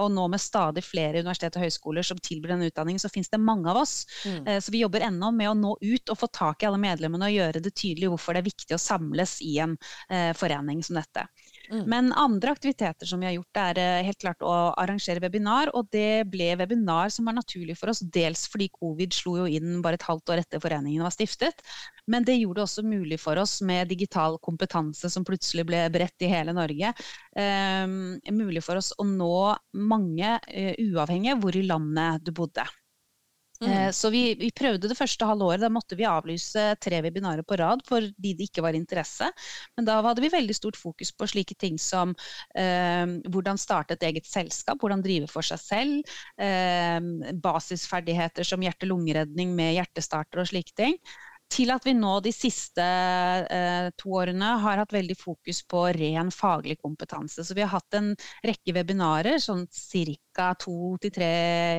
og 0.00 0.08
nå 0.14 0.26
med 0.32 0.42
stadig 0.42 0.84
flere 0.84 1.20
universitet 1.22 1.56
og 1.58 1.64
høyskoler 1.64 2.06
som 2.06 2.20
tilbyr 2.20 2.54
denne 2.54 2.70
utdanningen, 2.70 3.02
så 3.02 3.10
finnes 3.12 3.32
det 3.32 3.40
mange 3.42 3.70
av 3.70 3.82
oss. 3.82 3.94
Mm. 4.24 4.46
Så 4.62 4.72
vi 4.72 4.82
jobber 4.82 5.04
ennå 5.06 5.30
med 5.34 5.50
å 5.50 5.56
nå 5.58 5.74
ut 5.80 6.12
og 6.12 6.18
få 6.18 6.28
tak 6.32 6.62
i 6.62 6.68
alle 6.68 6.80
medlemmene 6.80 7.28
og 7.28 7.36
gjøre 7.36 7.62
det 7.64 7.74
tydelig 7.76 8.10
hvorfor 8.12 8.36
det 8.36 8.42
er 8.42 8.48
viktig 8.48 8.76
å 8.76 8.80
samles 8.80 9.36
i 9.44 9.56
en 9.64 9.76
forening 10.38 10.82
som 10.84 10.98
dette. 10.98 11.26
Mm. 11.70 11.84
Men 11.90 12.12
andre 12.12 12.52
aktiviteter 12.52 13.06
som 13.06 13.20
vi 13.20 13.28
har 13.28 13.34
gjort, 13.36 13.60
er 13.60 13.80
eh, 13.80 14.02
helt 14.06 14.20
klart 14.20 14.44
å 14.44 14.52
arrangere 14.80 15.22
webinar. 15.22 15.72
Og 15.76 15.88
det 15.94 16.26
ble 16.30 16.52
webinar 16.60 17.12
som 17.14 17.28
var 17.28 17.38
naturlig 17.38 17.76
for 17.80 17.92
oss, 17.92 18.02
dels 18.14 18.46
fordi 18.50 18.68
covid 18.74 19.16
slo 19.16 19.36
jo 19.42 19.48
inn 19.48 19.80
bare 19.84 19.98
et 20.00 20.06
halvt 20.06 20.34
år 20.34 20.44
etter 20.44 20.62
foreningen 20.62 21.04
var 21.04 21.14
stiftet. 21.14 21.64
Men 22.10 22.26
det 22.26 22.36
gjorde 22.38 22.60
det 22.60 22.66
også 22.68 22.86
mulig 22.86 23.18
for 23.22 23.40
oss 23.40 23.58
med 23.64 23.88
digital 23.92 24.38
kompetanse 24.44 25.10
som 25.10 25.24
plutselig 25.26 25.66
ble 25.68 25.86
bredt 25.94 26.24
i 26.24 26.30
hele 26.30 26.54
Norge. 26.56 26.92
Um, 27.34 28.16
mulig 28.34 28.64
for 28.64 28.80
oss 28.80 28.92
å 29.00 29.06
nå 29.08 29.34
mange, 29.80 30.38
uh, 30.38 30.74
uavhengig 30.84 31.38
hvor 31.40 31.56
i 31.56 31.64
landet 31.66 32.24
du 32.26 32.34
bodde. 32.36 32.66
Mm. 33.64 33.72
Eh, 33.72 33.90
så 33.96 34.10
vi, 34.12 34.22
vi, 34.38 34.50
prøvde 34.54 34.90
det 34.90 34.98
første 34.98 35.26
halvåret. 35.28 35.62
Da 35.62 35.70
måtte 35.72 35.98
vi 35.98 36.06
avlyse 36.08 36.66
tre 36.82 37.00
webinarer 37.04 37.46
på 37.46 37.58
rad 37.60 37.84
fordi 37.86 38.34
det 38.36 38.48
ikke 38.48 38.64
var 38.64 38.76
interesse. 38.78 39.30
Men 39.76 39.88
da 39.88 40.00
hadde 40.04 40.24
vi 40.24 40.32
veldig 40.32 40.56
stort 40.56 40.78
fokus 40.80 41.12
på 41.16 41.28
slike 41.30 41.56
ting 41.60 41.78
som 41.80 42.14
eh, 42.58 43.04
hvordan 43.28 43.60
starte 43.60 43.98
et 43.98 44.08
eget 44.10 44.28
selskap, 44.28 44.80
hvordan 44.80 45.04
drive 45.04 45.30
for 45.30 45.46
seg 45.46 45.62
selv, 45.62 46.16
eh, 46.40 46.98
basisferdigheter 47.44 48.46
som 48.46 48.64
hjerte-lungeredning 48.64 49.54
med 49.56 49.78
hjertestarter 49.78 50.42
og 50.44 50.50
slike 50.50 50.76
ting 50.78 50.98
til 51.52 51.70
at 51.74 51.84
vi 51.86 51.94
nå 51.96 52.16
de 52.24 52.32
siste 52.34 52.84
eh, 52.84 53.88
to 54.00 54.14
årene 54.18 54.54
har 54.62 54.80
hatt 54.80 54.94
veldig 54.94 55.16
fokus 55.18 55.62
på 55.68 55.84
ren 55.96 56.32
faglig 56.34 56.78
kompetanse. 56.80 57.44
Så 57.44 57.56
vi 57.56 57.62
har 57.64 57.72
hatt 57.74 57.98
en 57.98 58.12
rekke 58.44 58.74
webinarer, 58.76 59.38
sånn 59.42 59.66
ca. 60.34 60.52
to 60.58 60.96
til 61.02 61.14
tre 61.14 61.34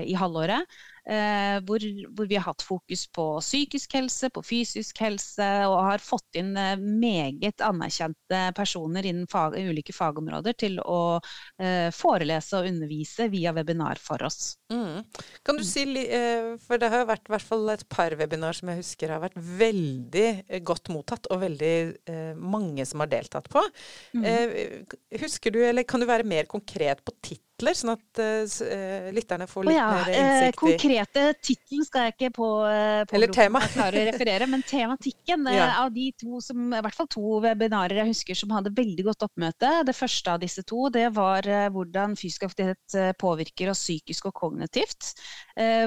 i 0.06 0.16
halvåret, 0.16 0.78
Eh, 1.06 1.60
hvor, 1.62 1.84
hvor, 2.18 2.26
vi 2.26 2.38
har 2.40 2.48
hatt 2.48 2.64
fokus 2.66 3.04
på 3.14 3.26
psykisk 3.38 3.94
helse, 3.94 4.32
på 4.34 4.42
fysisk 4.42 5.04
helse, 5.04 5.50
og 5.70 5.78
har 5.86 6.02
fått 6.02 6.40
inn 6.40 6.56
eh, 6.58 6.82
meget 6.82 7.62
anerkjente 7.62 8.40
personer 8.58 9.06
innen 9.06 9.30
fag, 9.30 9.54
ulike 9.54 9.94
fagområder 9.94 10.58
til 10.58 10.80
å 10.82 11.20
eh, 11.62 11.92
forelese 11.94 12.58
og 12.58 12.72
undervise 12.72 13.30
via 13.30 13.54
webinar 13.54 14.02
for 14.02 14.26
oss. 14.26 14.56
Mm. 14.74 15.06
Kan 15.46 15.62
du 15.62 15.66
si, 15.68 15.86
for 16.66 16.82
det 16.82 16.90
har 16.90 17.06
vært 17.06 17.30
i 17.30 17.36
hvert 17.36 17.50
fall 17.54 17.70
et 17.76 17.86
par 17.92 18.16
webinar 18.18 18.58
som 18.58 18.72
jeg 18.72 18.82
husker 18.82 19.14
har 19.14 19.22
vært 19.22 19.38
veldig 19.38 20.62
godt 20.66 20.90
mottatt, 20.90 21.30
og 21.30 21.44
veldig 21.44 21.76
mange 22.42 22.86
som 22.90 23.04
har 23.04 23.12
deltatt 23.12 23.50
på. 23.54 23.62
Mm. 24.18 24.86
Husker 25.22 25.54
du, 25.54 25.62
eller 25.62 25.86
kan 25.86 26.02
du 26.02 26.10
være 26.10 26.26
mer 26.28 26.50
konkret 26.50 27.06
på 27.06 27.14
tittel? 27.22 27.45
Titler, 27.56 27.76
sånn 27.78 27.94
at 27.94 28.20
uh, 28.20 29.12
lytterne 29.16 29.48
får 29.48 29.66
litt 29.68 29.78
ja. 29.78 29.88
mer 29.92 30.10
innsikt 30.12 30.56
i 30.56 30.60
Konkrete 30.60 31.24
titler 31.40 31.86
skal 31.88 32.08
jeg 32.08 32.16
ikke 32.16 32.30
på, 32.36 32.50
på 33.08 33.16
Eller 33.16 33.32
tema. 33.34 33.62
klare 33.72 34.02
å 34.02 34.08
referere, 34.10 34.48
men 34.52 34.64
tematikken 34.66 35.48
ja. 35.54 35.70
av 35.84 35.94
de 35.96 36.10
to 36.20 36.42
som, 36.44 36.68
i 36.74 36.82
hvert 36.84 36.98
fall 36.98 37.10
to 37.12 37.40
webinarer 37.44 38.02
jeg 38.02 38.12
husker 38.12 38.40
som 38.40 38.52
hadde 38.56 38.74
veldig 38.76 39.08
godt 39.08 39.28
oppmøte. 39.28 39.72
Det 39.88 39.96
første 39.96 40.36
av 40.36 40.44
disse 40.44 40.66
to 40.68 40.90
det 40.94 41.08
var 41.16 41.48
hvordan 41.72 42.16
fysisk 42.20 42.48
aktivitet 42.50 43.18
påvirker 43.22 43.72
oss 43.72 43.84
psykisk 43.86 44.30
og 44.30 44.36
kognitivt. 44.36 45.14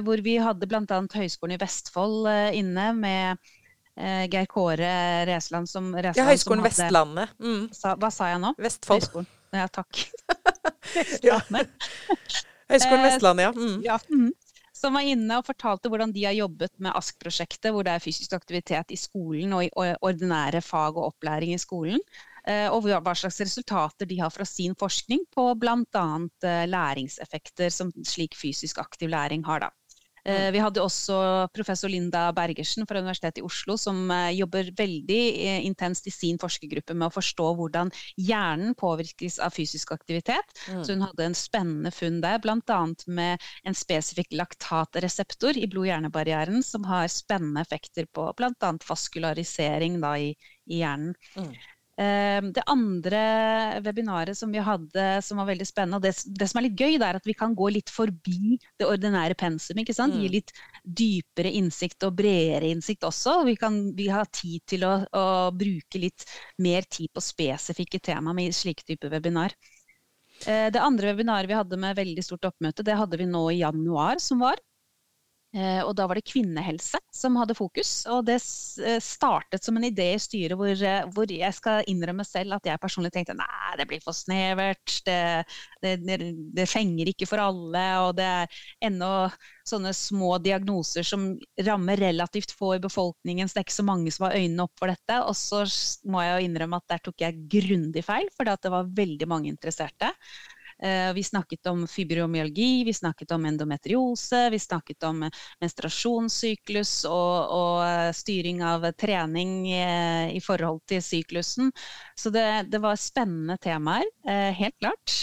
Hvor 0.05 0.25
vi 0.25 0.39
hadde 0.41 0.69
bl.a. 0.69 1.01
Høgskolen 1.19 1.57
i 1.57 1.61
Vestfold 1.61 2.29
inne 2.57 2.91
med 2.97 3.49
Geir 3.99 4.47
Kåre 4.51 4.93
Resland 5.29 5.69
som 5.71 5.91
Resland, 5.97 6.21
Ja, 6.21 6.29
Høgskolen 6.31 6.63
Vestlandet. 6.65 7.35
Mm. 7.43 7.67
Sa, 7.75 7.97
hva 7.99 8.13
sa 8.15 8.31
jeg 8.33 8.45
nå? 8.45 8.55
Vestfold. 8.63 9.03
Høyskolen. 9.03 9.35
Ja, 9.55 9.69
takk. 9.69 10.03
ja. 11.29 11.41
Høgskolen 12.69 13.07
Vestlandet, 13.07 13.47
ja. 13.49 13.53
Mm. 13.57 13.81
ja. 13.85 13.99
Mm. 14.13 14.33
Som 14.79 14.95
var 14.95 15.07
inne 15.11 15.41
og 15.41 15.47
fortalte 15.49 15.91
hvordan 15.91 16.13
de 16.15 16.23
har 16.29 16.37
jobbet 16.37 16.75
med 16.79 16.95
ASK-prosjektet, 16.95 17.73
hvor 17.75 17.87
det 17.87 17.97
er 17.97 18.03
fysisk 18.03 18.37
aktivitet 18.37 18.93
i 18.95 18.99
skolen 19.01 19.57
og 19.57 19.65
i 19.67 19.71
ordinære 19.75 20.61
fag 20.63 21.01
og 21.01 21.09
opplæring 21.09 21.57
i 21.57 21.59
skolen. 21.59 22.03
Eh, 22.49 22.69
og 22.71 22.87
hva 22.87 23.15
slags 23.19 23.41
resultater 23.43 24.09
de 24.09 24.21
har 24.21 24.31
fra 24.33 24.47
sin 24.47 24.77
forskning 24.79 25.27
på 25.35 25.49
bl.a. 25.59 26.07
Eh, 26.47 26.63
læringseffekter 26.71 27.75
som 27.75 27.91
slik 28.07 28.39
fysisk 28.39 28.79
aktiv 28.79 29.11
læring 29.11 29.43
har. 29.49 29.67
Da. 29.67 29.73
Eh, 30.25 30.49
mm. 30.49 30.53
Vi 30.55 30.63
hadde 30.63 30.83
også 30.83 31.19
professor 31.55 31.91
Linda 31.93 32.29
Bergersen 32.37 32.87
fra 32.89 33.01
Universitetet 33.03 33.43
i 33.43 33.47
Oslo, 33.47 33.77
som 33.81 34.11
eh, 34.15 34.35
jobber 34.39 34.71
veldig 34.79 35.21
eh, 35.47 35.61
intenst 35.67 36.09
i 36.09 36.15
sin 36.15 36.41
forskergruppe 36.41 36.97
med 36.97 37.09
å 37.09 37.15
forstå 37.15 37.49
hvordan 37.59 37.93
hjernen 38.17 38.77
påvirkes 38.79 39.39
av 39.45 39.55
fysisk 39.57 39.93
aktivitet. 39.97 40.55
Mm. 40.69 40.83
Så 40.83 40.97
hun 40.97 41.07
hadde 41.07 41.29
en 41.29 41.39
spennende 41.39 41.93
funn 41.95 42.21
der, 42.25 42.41
bl.a. 42.45 42.81
med 43.07 43.49
en 43.69 43.79
spesifikk 43.79 44.35
laktatreseptor 44.39 45.59
i 45.59 45.69
blod-hjernebarrieren 45.71 46.63
som 46.67 46.87
har 46.89 47.09
spennende 47.13 47.65
effekter 47.65 48.09
på 48.13 48.29
bl.a. 48.39 48.73
vaskularisering 48.89 50.01
da, 50.03 50.15
i, 50.19 50.33
i, 50.69 50.81
hjernen. 50.83 51.15
Mm. 51.37 51.53
Ehm, 51.99 52.53
det 52.55 52.63
andre 52.71 53.21
webinaret 53.83 54.39
som 54.39 54.53
vi 54.55 54.61
hadde 54.63 55.07
som 55.27 55.41
var 55.41 55.49
veldig 55.49 55.67
spennende, 55.67 55.99
og 55.99 56.05
det, 56.05 56.13
det, 56.39 56.47
som 56.47 56.61
er 56.61 56.69
litt 56.69 56.79
gøy, 56.79 56.95
det 56.95 57.09
er 57.09 57.19
at 57.19 57.27
vi 57.27 57.35
kan 57.35 57.57
gå 57.59 57.73
litt 57.75 57.91
forbi 57.91 58.55
det 58.79 58.87
ordinære 58.87 59.35
pensum. 59.39 59.81
ikke 59.83 59.97
sant? 59.97 60.15
Gi 60.15 60.29
mm. 60.29 60.35
litt 60.37 60.53
dypere 60.85 61.51
innsikt 61.59 62.07
og 62.07 62.15
bredere 62.21 62.71
innsikt 62.71 63.09
også. 63.09 63.41
Vi, 63.49 63.57
kan, 63.59 63.81
vi 63.99 64.07
har 64.15 64.31
tid 64.31 64.63
til 64.71 64.87
å, 64.87 64.95
å, 65.11 65.25
bruke 65.59 65.99
litt 65.99 66.29
mer 66.63 66.87
tid 66.87 67.11
på 67.11 67.25
spesifikke 67.25 67.99
tema 67.99 68.37
med 68.37 68.55
slike 68.55 68.87
typer 68.87 69.11
webinar. 69.17 69.57
Eh, 70.47 70.69
det 70.71 70.79
andre 70.79 71.11
webinaret 71.11 71.51
vi 71.51 71.59
hadde 71.59 71.83
med 71.83 71.99
veldig 71.99 72.23
stort 72.23 72.47
oppmøte, 72.53 72.87
det 72.87 72.95
hadde 72.95 73.19
vi 73.19 73.27
nå 73.27 73.43
i 73.51 73.59
januar 73.65 74.23
som 74.23 74.47
var. 74.47 74.63
Eh, 75.57 75.81
og 75.81 75.95
da 75.97 76.05
var 76.05 76.19
det 76.19 76.27
kvinnehelse 76.29 76.99
som 77.15 77.37
hadde 77.41 77.57
fokus. 77.57 78.03
Og 78.13 78.27
det 78.29 78.37
eh, 78.85 78.99
startet 79.01 79.65
som 79.65 79.79
en 79.79 79.87
idé 79.89 80.11
i 80.13 80.21
styret 80.21 80.59
hvor, 80.61 80.73
eh, 80.75 81.07
hvor 81.15 81.31
jeg 81.33 81.57
skal 81.57 81.89
innrømme 81.89 82.27
selv 82.29 82.59
at 82.59 82.69
jeg 82.69 82.81
personlig 82.83 83.15
tenkte 83.15 83.37
nei, 83.39 83.71
det 83.81 83.87
blir 83.89 84.03
for 84.05 84.17
snevert, 84.17 84.99
det, 85.07 85.47
det, 85.81 86.19
det, 86.53 86.69
fenger 86.69 87.09
ikke 87.09 87.31
for 87.31 87.41
alle, 87.41 87.87
og 88.05 88.13
det 88.19 88.29
er 88.29 88.61
ennå 88.91 89.13
sånne 89.69 89.95
små 89.97 90.37
diagnoser 90.45 91.07
som 91.07 91.31
rammer 91.65 92.01
relativt 92.01 92.53
få 92.57 92.75
i 92.77 92.85
befolkningen, 92.85 93.49
så 93.49 93.57
det 93.57 93.63
er 93.63 93.69
ikke 93.69 93.79
så 93.79 93.89
mange 93.89 94.13
som 94.13 94.29
har 94.29 94.37
øynene 94.37 94.69
opp 94.69 94.77
for 94.81 94.93
dette. 94.93 95.19
Og 95.25 95.37
så 95.37 95.65
må 96.13 96.25
jeg 96.25 96.37
jo 96.37 96.47
innrømme 96.51 96.83
at 96.83 96.93
der 96.93 97.05
tok 97.09 97.25
jeg 97.25 97.41
grundig 97.57 98.05
feil, 98.05 98.29
for 98.37 98.49
det 98.49 98.73
var 98.73 98.93
veldig 99.01 99.33
mange 99.33 99.53
interesserte. 99.53 100.13
Eh, 100.83 101.13
vi 101.17 101.25
snakket 101.27 101.67
om 101.71 101.87
fibromyalgi, 101.91 102.85
vi 102.87 102.95
snakket 102.95 103.35
om 103.37 103.47
endometriose, 103.51 104.45
vi 104.51 104.59
snakket 104.63 105.09
om 105.09 105.25
menstruasjonssyklus 105.61 106.93
og, 107.11 107.55
og 107.59 108.15
styring 108.17 108.63
av 108.67 108.87
trening 108.99 109.55
i 109.69 110.41
forhold 110.45 110.85
til 110.89 111.03
syklusen. 111.03 111.73
Så 112.15 112.31
det, 112.35 112.47
det 112.73 112.83
var 112.83 113.01
spennende 113.01 113.59
temaer, 113.63 114.07
helt 114.55 114.77
klart. 114.79 115.17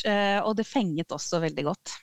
Og 0.45 0.55
det 0.57 0.67
fenget 0.67 1.15
også 1.15 1.39
veldig 1.43 1.65
godt. 1.71 1.95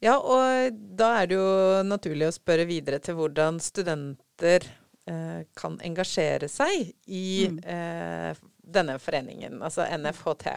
Ja, 0.00 0.14
og 0.18 0.76
da 0.98 1.10
er 1.20 1.26
det 1.26 1.38
jo 1.38 1.54
naturlig 1.86 2.28
å 2.28 2.34
spørre 2.34 2.68
videre 2.68 3.00
til 3.02 3.16
hvordan 3.18 3.58
studenter 3.62 4.66
eh, 5.10 5.40
kan 5.58 5.78
engasjere 5.82 6.46
seg 6.50 6.92
i 7.10 7.48
mm. 7.50 7.58
eh, 7.66 8.38
denne 8.62 8.98
foreningen, 9.02 9.58
altså 9.64 9.88
NFHT. 9.98 10.52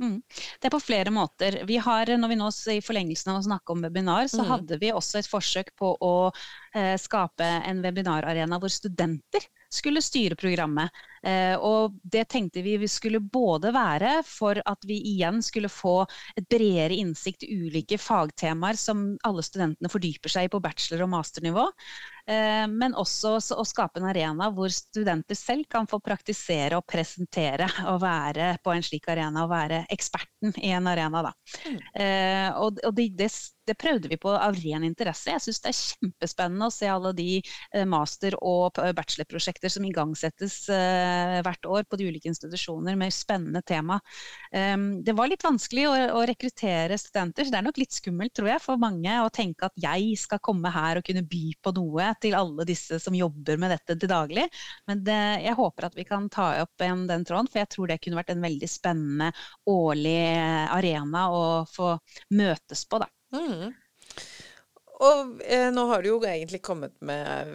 Mm. 0.00 0.16
Det 0.60 0.68
er 0.68 0.72
på 0.72 0.80
flere 0.80 1.12
måter. 1.12 1.60
Vi 1.68 1.76
har, 1.76 2.08
når 2.16 2.32
vi 2.32 2.40
nå 2.40 2.48
I 2.72 2.80
forlengelsen 2.84 3.32
av 3.32 3.40
å 3.40 3.46
snakke 3.50 3.74
om 3.74 3.84
webinar, 3.84 4.28
så 4.32 4.42
mm. 4.42 4.48
hadde 4.48 4.80
vi 4.80 4.92
også 4.96 5.20
et 5.20 5.28
forsøk 5.28 5.74
på 5.76 5.92
å 6.00 6.14
eh, 6.74 6.96
skape 7.00 7.44
en 7.44 7.82
webinararena 7.84 8.60
hvor 8.60 8.72
studenter 8.72 9.44
skulle 9.70 10.02
styre 10.02 10.34
programmet. 10.34 10.90
Eh, 11.22 11.54
og 11.54 11.94
det 12.02 12.24
tenkte 12.32 12.62
vi 12.64 12.74
vi 12.80 12.88
skulle 12.90 13.20
både 13.20 13.70
være 13.74 14.16
for 14.26 14.58
at 14.66 14.86
vi 14.88 14.96
igjen 15.12 15.42
skulle 15.44 15.70
få 15.70 16.02
et 16.34 16.48
bredere 16.50 16.96
innsikt 16.96 17.44
i 17.46 17.52
ulike 17.68 18.00
fagtemaer 18.00 18.78
som 18.80 19.12
alle 19.26 19.44
studentene 19.46 19.92
fordyper 19.92 20.32
seg 20.32 20.48
i 20.48 20.52
på 20.52 20.62
bachelor- 20.64 21.04
og 21.06 21.12
masternivå. 21.14 21.68
Eh, 22.26 22.66
men 22.68 22.96
også 22.98 23.36
å 23.38 23.64
skape 23.66 24.00
en 24.00 24.08
arena 24.10 24.50
hvor 24.54 24.72
studenter 24.72 25.38
selv 25.38 25.68
kan 25.70 25.88
få 25.90 26.00
praktisere 26.04 26.78
og 26.78 26.86
presentere 26.88 27.68
og 27.90 28.00
være 28.04 28.52
på 28.64 28.74
en 28.74 28.84
slik 28.84 29.08
arena 29.10 29.44
og 29.44 29.52
være 29.52 29.84
eksperten 29.92 30.54
i 30.60 30.72
en 30.76 30.90
arena. 30.90 31.24
Da. 31.30 31.32
Mm. 31.64 31.80
Eh, 32.04 32.60
og 32.60 32.96
det, 32.96 33.08
det, 33.18 33.30
det 33.68 33.76
prøvde 33.80 34.10
vi 34.10 34.18
på 34.20 34.32
av 34.34 34.58
ren 34.58 34.86
interesse. 34.86 35.32
Jeg 35.32 35.44
syns 35.44 35.62
det 35.64 35.72
er 35.72 35.80
kjempespennende 35.80 36.68
å 36.68 36.74
se 36.74 36.90
alle 36.90 37.14
de 37.16 37.28
eh, 37.40 37.86
master- 37.88 38.38
og 38.40 38.78
bachelorprosjekter 38.96 39.72
som 39.72 39.86
igangsettes 39.86 40.62
hvert 40.70 41.66
år 41.66 41.86
på 41.88 41.98
de 41.98 42.06
ulike 42.10 42.28
institusjoner 42.30 42.96
med 42.98 43.12
spennende 43.14 43.62
tema. 43.66 43.98
Det 44.50 45.12
var 45.16 45.28
litt 45.30 45.44
vanskelig 45.44 45.86
å 45.88 46.22
rekruttere 46.28 46.96
studenter, 47.00 47.46
så 47.46 47.54
det 47.54 47.58
er 47.60 47.66
nok 47.66 47.80
litt 47.80 47.94
skummelt 47.94 48.34
tror 48.36 48.50
jeg, 48.52 48.62
for 48.64 48.80
mange 48.80 49.14
å 49.22 49.30
tenke 49.32 49.68
at 49.68 49.76
jeg 49.80 50.16
skal 50.20 50.42
komme 50.44 50.72
her 50.74 51.00
og 51.00 51.06
kunne 51.06 51.24
by 51.26 51.42
på 51.62 51.72
noe 51.76 52.09
til 52.20 52.36
alle 52.38 52.66
disse 52.68 53.00
som 53.02 53.16
jobber 53.16 53.60
med 53.60 53.74
dette 53.74 53.96
til 53.96 54.10
daglig. 54.10 54.46
Men 54.90 55.04
det, 55.06 55.20
jeg 55.44 55.58
håper 55.58 55.88
at 55.88 55.98
vi 55.98 56.06
kan 56.08 56.28
ta 56.32 56.50
opp 56.64 56.84
igjen 56.84 57.06
den 57.10 57.26
tråden, 57.28 57.50
for 57.50 57.62
jeg 57.62 57.72
tror 57.74 57.90
det 57.90 58.00
kunne 58.02 58.20
vært 58.20 58.34
en 58.34 58.44
veldig 58.44 58.70
spennende 58.70 59.30
årlig 59.70 60.20
arena 60.70 61.28
å 61.34 61.44
få 61.70 61.94
møtes 62.36 62.86
på. 62.90 63.02
da. 63.02 63.10
Mm. 63.36 63.70
Og 65.00 65.38
eh, 65.48 65.70
nå 65.72 65.86
har 65.88 66.02
du 66.02 66.10
jo 66.10 66.18
egentlig 66.28 66.60
kommet 66.64 66.92
med 67.04 67.54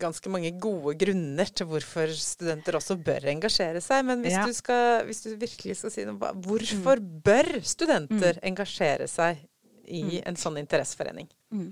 ganske 0.00 0.28
mange 0.32 0.50
gode 0.60 0.92
grunner 1.00 1.48
til 1.48 1.70
hvorfor 1.70 2.12
studenter 2.12 2.76
også 2.76 2.98
bør 3.00 3.30
engasjere 3.32 3.80
seg. 3.80 4.04
Men 4.10 4.24
hvis, 4.24 4.36
ja. 4.36 4.44
du, 4.44 4.52
skal, 4.56 5.06
hvis 5.08 5.24
du, 5.24 5.30
virkelig 5.40 5.78
skal 5.80 5.94
si 5.94 6.04
noe, 6.08 6.34
hvorfor 6.44 7.00
mm. 7.00 7.14
bør 7.24 7.54
studenter 7.64 8.36
mm. 8.36 8.44
engasjere 8.50 9.08
seg 9.08 9.40
i 9.88 10.02
mm. 10.04 10.18
en 10.28 10.40
sånn 10.44 10.60
interesseforening? 10.60 11.32
Mm. 11.52 11.68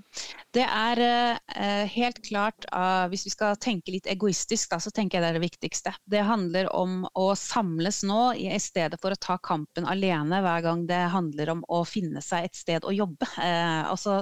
Det 0.53 0.61
er 0.61 0.99
eh, 1.01 1.87
helt 1.89 2.19
klart, 2.25 2.67
uh, 2.69 3.07
hvis 3.09 3.23
vi 3.25 3.31
skal 3.33 3.57
tenke 3.61 3.93
litt 3.95 4.05
egoistisk, 4.11 4.69
da, 4.69 4.77
så 4.83 4.91
tenker 4.93 5.17
jeg 5.17 5.23
det 5.23 5.29
er 5.31 5.39
det 5.39 5.43
viktigste. 5.47 5.93
Det 6.11 6.21
handler 6.27 6.69
om 6.77 7.01
å 7.17 7.31
samles 7.39 8.03
nå 8.05 8.19
i 8.37 8.51
stedet 8.61 8.99
for 9.01 9.15
å 9.15 9.19
ta 9.21 9.39
kampen 9.41 9.89
alene 9.89 10.43
hver 10.45 10.65
gang 10.67 10.85
det 10.89 11.01
handler 11.15 11.55
om 11.55 11.65
å 11.65 11.81
finne 11.87 12.21
seg 12.21 12.45
et 12.49 12.61
sted 12.61 12.85
å 12.85 12.93
jobbe. 12.93 13.25
Eh, 13.41 13.89
altså, 13.89 14.21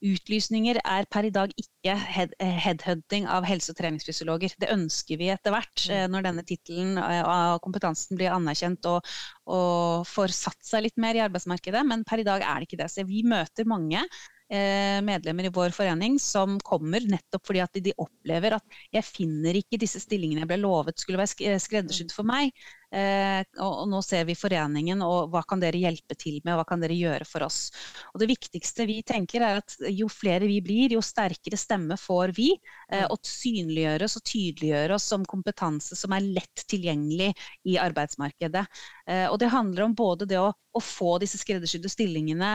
utlysninger 0.00 0.78
er 0.84 1.10
per 1.10 1.26
i 1.26 1.34
dag 1.34 1.50
ikke 1.58 1.96
head, 1.98 2.36
headhunting 2.38 3.26
av 3.26 3.48
helse- 3.48 3.74
og 3.74 3.80
treningsfysiologer. 3.82 4.54
Det 4.62 4.70
ønsker 4.70 5.18
vi 5.18 5.32
etter 5.34 5.56
hvert, 5.56 5.86
eh, 5.90 6.06
når 6.12 6.30
denne 6.30 6.46
tittelen 6.46 7.00
og 7.00 7.58
kompetansen 7.66 8.20
blir 8.20 8.30
anerkjent 8.36 8.86
og, 8.86 9.14
og 9.50 10.06
får 10.08 10.38
satt 10.38 10.60
seg 10.64 10.86
litt 10.86 11.00
mer 11.02 11.18
i 11.18 11.24
arbeidsmarkedet, 11.26 11.82
men 11.88 12.06
per 12.06 12.22
i 12.22 12.28
dag 12.28 12.46
er 12.46 12.60
det 12.60 12.70
ikke 12.70 12.84
det. 12.84 12.92
Så 12.94 13.08
vi 13.08 13.24
møter 13.26 13.66
mange 13.66 14.06
Eh, 14.06 14.39
medlemmer 15.06 15.46
i 15.46 15.52
vår 15.54 15.70
forening 15.74 16.16
som 16.22 16.56
kommer 16.66 17.04
nettopp 17.06 17.44
fordi 17.46 17.62
at 17.62 17.80
de 17.84 17.94
opplever 18.02 18.56
at 18.56 18.80
jeg 18.96 19.06
finner 19.06 19.58
ikke 19.60 19.78
disse 19.78 20.02
stillingene 20.02 20.42
jeg 20.42 20.50
ble 20.50 20.58
lovet 20.64 20.98
skulle 20.98 21.20
være 21.20 21.60
skreddersydd 21.62 22.10
for 22.14 22.26
meg. 22.26 22.50
Eh, 22.90 23.42
og, 23.62 23.84
nå 23.86 24.00
ser 24.02 24.24
vi 24.26 24.34
foreningen, 24.34 25.02
og 25.06 25.30
hva 25.30 25.44
kan 25.46 25.60
dere 25.62 25.78
hjelpe 25.78 26.16
til 26.18 26.40
med, 26.42 26.54
og 26.54 26.60
hva 26.60 26.66
kan 26.72 26.82
dere 26.82 26.96
gjøre 26.98 27.26
for 27.28 27.46
oss. 27.46 27.60
Og 28.12 28.20
Det 28.22 28.30
viktigste 28.30 28.86
vi 28.88 29.00
tenker 29.06 29.44
er 29.46 29.60
at 29.60 29.76
jo 29.94 30.08
flere 30.10 30.48
vi 30.50 30.58
blir, 30.64 30.96
jo 30.96 31.02
sterkere 31.04 31.58
stemme 31.60 31.98
får 32.00 32.34
vi. 32.36 32.50
Eh, 32.90 33.06
og 33.06 33.20
synliggjøre 33.26 34.08
oss 34.08 34.18
og 34.18 34.26
tydeliggjøre 34.26 34.96
oss 34.98 35.06
som 35.12 35.26
kompetanse 35.28 35.98
som 35.98 36.16
er 36.16 36.26
lett 36.26 36.64
tilgjengelig 36.70 37.30
i 37.70 37.78
arbeidsmarkedet. 37.80 38.66
Eh, 39.06 39.26
og 39.30 39.38
det 39.42 39.52
handler 39.54 39.86
om 39.86 39.94
både 39.94 40.26
det 40.30 40.40
å, 40.40 40.50
å 40.50 40.82
få 40.82 41.16
disse 41.22 41.38
skreddersydde 41.40 41.90
stillingene, 41.90 42.50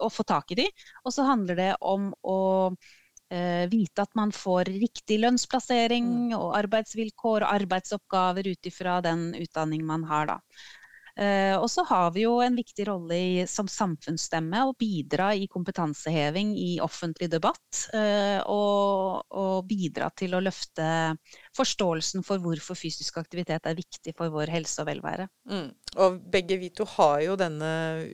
og 0.00 0.10
få 0.12 0.24
tak 0.28 0.52
i 0.52 0.58
de, 0.62 0.66
og 1.04 1.14
så 1.14 1.24
handler 1.28 1.56
det 1.58 1.70
om 1.80 2.10
å 2.28 2.38
eh, 2.70 2.90
vite 3.70 4.02
at 4.02 4.14
man 4.18 4.32
får 4.34 4.72
riktig 4.74 5.20
lønnsplassering 5.22 6.06
mm. 6.06 6.32
og 6.38 6.56
arbeidsvilkår 6.58 7.44
og 7.44 7.52
arbeidsoppgaver 7.52 8.48
ut 8.50 8.70
ifra 8.70 8.98
den 9.04 9.28
utdanning 9.38 9.84
man 9.86 10.04
har. 10.10 10.32
Da. 10.32 10.38
Eh, 11.16 11.54
og 11.58 11.66
så 11.70 11.84
har 11.88 12.10
vi 12.14 12.24
jo 12.24 12.36
en 12.44 12.56
viktig 12.56 12.86
rolle 12.88 13.16
i, 13.16 13.32
som 13.50 13.68
samfunnsstemme 13.70 14.62
å 14.66 14.74
bidra 14.78 15.30
i 15.34 15.48
kompetanseheving 15.50 16.52
i 16.58 16.70
offentlig 16.82 17.30
debatt. 17.32 17.82
Eh, 17.96 18.38
og, 18.46 19.26
og, 19.30 19.64
bidra 19.70 20.08
til 20.16 20.34
å 20.34 20.42
løfte 20.42 20.86
forståelsen 21.56 22.24
for 22.26 22.42
hvorfor 22.42 22.78
fysisk 22.78 23.18
aktivitet 23.20 23.66
er 23.68 23.78
viktig 23.78 24.14
for 24.16 24.32
vår 24.32 24.52
helse 24.54 24.80
og 24.82 24.88
velvære. 24.90 25.28
Mm. 25.50 25.68
Og 26.00 26.20
begge 26.32 26.60
vi 26.60 26.70
to 26.74 26.86
har 26.96 27.18
jo 27.26 27.36
denne 27.38 27.72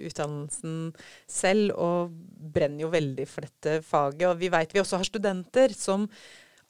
utdannelsen 0.09 0.91
selv, 1.31 1.77
og 1.77 2.17
brenner 2.57 2.87
jo 2.87 2.93
veldig 2.93 3.29
for 3.31 3.47
dette 3.47 3.79
faget. 3.87 4.29
Og 4.31 4.41
vi 4.41 4.53
veit 4.53 4.75
vi 4.75 4.83
også 4.83 5.01
har 5.01 5.09
studenter 5.09 5.77
som 5.77 6.09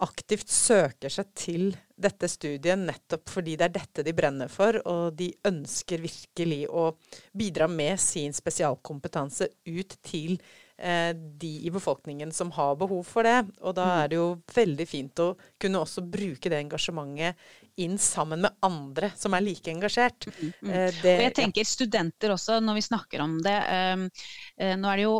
aktivt 0.04 0.50
søker 0.52 1.12
seg 1.12 1.32
til 1.36 1.70
dette 1.96 2.28
studiet 2.28 2.76
nettopp 2.78 3.30
fordi 3.32 3.54
det 3.56 3.68
er 3.68 3.74
dette 3.78 4.04
de 4.04 4.12
brenner 4.16 4.50
for, 4.52 4.76
og 4.84 5.16
de 5.16 5.30
ønsker 5.48 6.02
virkelig 6.02 6.66
å 6.68 6.90
bidra 7.36 7.68
med 7.70 7.96
sin 8.00 8.34
spesialkompetanse 8.36 9.48
ut 9.64 9.96
til 10.04 10.34
eh, 10.76 11.12
de 11.16 11.52
i 11.64 11.72
befolkningen 11.72 12.32
som 12.36 12.52
har 12.58 12.76
behov 12.76 13.06
for 13.08 13.24
det. 13.24 13.38
Og 13.62 13.76
da 13.78 13.86
mm. 13.86 13.94
er 14.00 14.10
det 14.12 14.18
jo 14.18 14.26
veldig 14.58 14.88
fint 14.90 15.24
å 15.24 15.30
kunne 15.62 15.80
også 15.86 16.04
bruke 16.04 16.52
det 16.52 16.60
engasjementet 16.66 17.80
inn 17.80 17.96
sammen 18.00 18.44
med 18.44 18.56
andre 18.64 19.10
som 19.16 19.36
er 19.36 19.44
like 19.46 19.72
engasjert. 19.72 20.28
Mm, 20.28 20.52
mm. 20.60 20.74
Eh, 20.74 20.90
det, 21.00 21.14
og 21.14 21.24
jeg 21.28 21.36
tenker 21.40 21.68
studenter 21.68 22.36
også, 22.36 22.60
når 22.64 22.82
vi 22.82 22.84
snakker 22.90 23.24
om 23.24 23.38
det. 23.44 23.56
Um, 23.96 24.06
uh, 24.60 24.76
nå 24.76 24.92
er 24.92 25.00
det 25.00 25.08
jo 25.08 25.16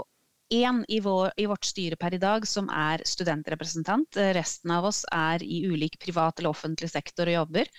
én 0.52 0.84
i, 0.88 0.98
i, 1.36 1.46
vårt 1.46 1.64
styre 1.64 1.96
per 1.96 2.14
i 2.14 2.22
dag 2.22 2.46
som 2.48 2.68
er 2.70 3.02
studentrepresentant. 3.06 4.18
Resten 4.36 4.70
av 4.70 4.88
oss 4.88 5.04
er 5.12 5.42
i 5.42 5.64
ulik 5.66 5.98
privat 6.02 6.38
eller 6.38 6.54
offentlig 6.54 6.90
sektor 6.92 7.30
og 7.30 7.40
jobber. 7.40 7.70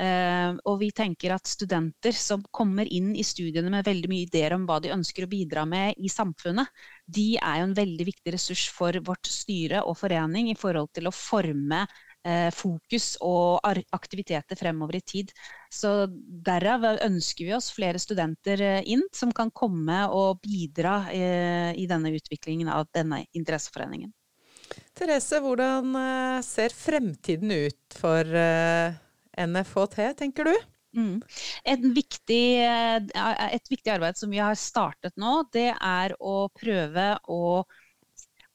Uh, 0.00 0.54
og 0.70 0.76
vi 0.80 0.92
tenker 0.94 1.32
at 1.34 1.50
studenter 1.50 2.14
som 2.14 2.44
kommer 2.54 2.86
inn 2.86 3.10
i 3.18 3.24
studiene 3.26 3.72
med 3.74 3.84
veldig 3.84 4.08
mye 4.08 4.26
ideer 4.28 4.54
om 4.54 4.62
hva 4.68 4.78
de 4.80 4.92
ønsker 4.94 5.26
å 5.26 5.30
bidra 5.30 5.64
med 5.68 5.98
i 5.98 6.08
samfunnet, 6.08 6.70
de 7.10 7.34
er 7.36 7.58
jo 7.58 7.66
en 7.66 7.74
veldig 7.76 8.06
viktig 8.06 8.34
ressurs 8.36 8.68
for 8.70 8.94
vårt 9.04 9.26
styre 9.28 9.82
og 9.82 9.98
forening 9.98 10.52
i 10.52 10.56
forhold 10.56 10.92
til 10.94 11.10
å 11.10 11.14
forme 11.14 11.82
fokus 12.52 13.14
og 13.24 13.64
aktiviteter 13.96 14.58
fremover 14.58 14.98
i 14.98 15.00
tid. 15.00 15.30
Så 15.72 16.06
Derav 16.10 16.84
ønsker 17.06 17.46
vi 17.48 17.54
oss 17.56 17.70
flere 17.72 18.00
studenter 18.02 18.60
eh, 18.60 18.80
inn 18.92 19.06
som 19.14 19.32
kan 19.32 19.52
komme 19.54 20.02
og 20.12 20.40
bidra 20.44 21.04
eh, 21.14 21.70
i 21.78 21.86
denne 21.90 22.12
utviklingen 22.16 22.68
av 22.68 22.88
denne 22.94 23.24
interesseforeningen. 23.32 24.12
Therese, 24.94 25.40
hvordan 25.42 25.96
ser 26.46 26.70
fremtiden 26.70 27.50
ut 27.50 27.96
for 27.98 28.22
NFHT, 29.34 29.96
tenker 30.20 30.46
du? 30.46 30.54
Mm. 30.94 31.18
Et, 31.64 31.82
viktig, 31.94 32.44
et 32.62 33.70
viktig 33.70 33.92
arbeid 33.92 34.18
som 34.18 34.30
vi 34.30 34.38
har 34.42 34.54
startet 34.58 35.16
nå, 35.18 35.40
det 35.54 35.72
er 35.74 36.14
å 36.18 36.48
prøve 36.54 37.12
å 37.30 37.42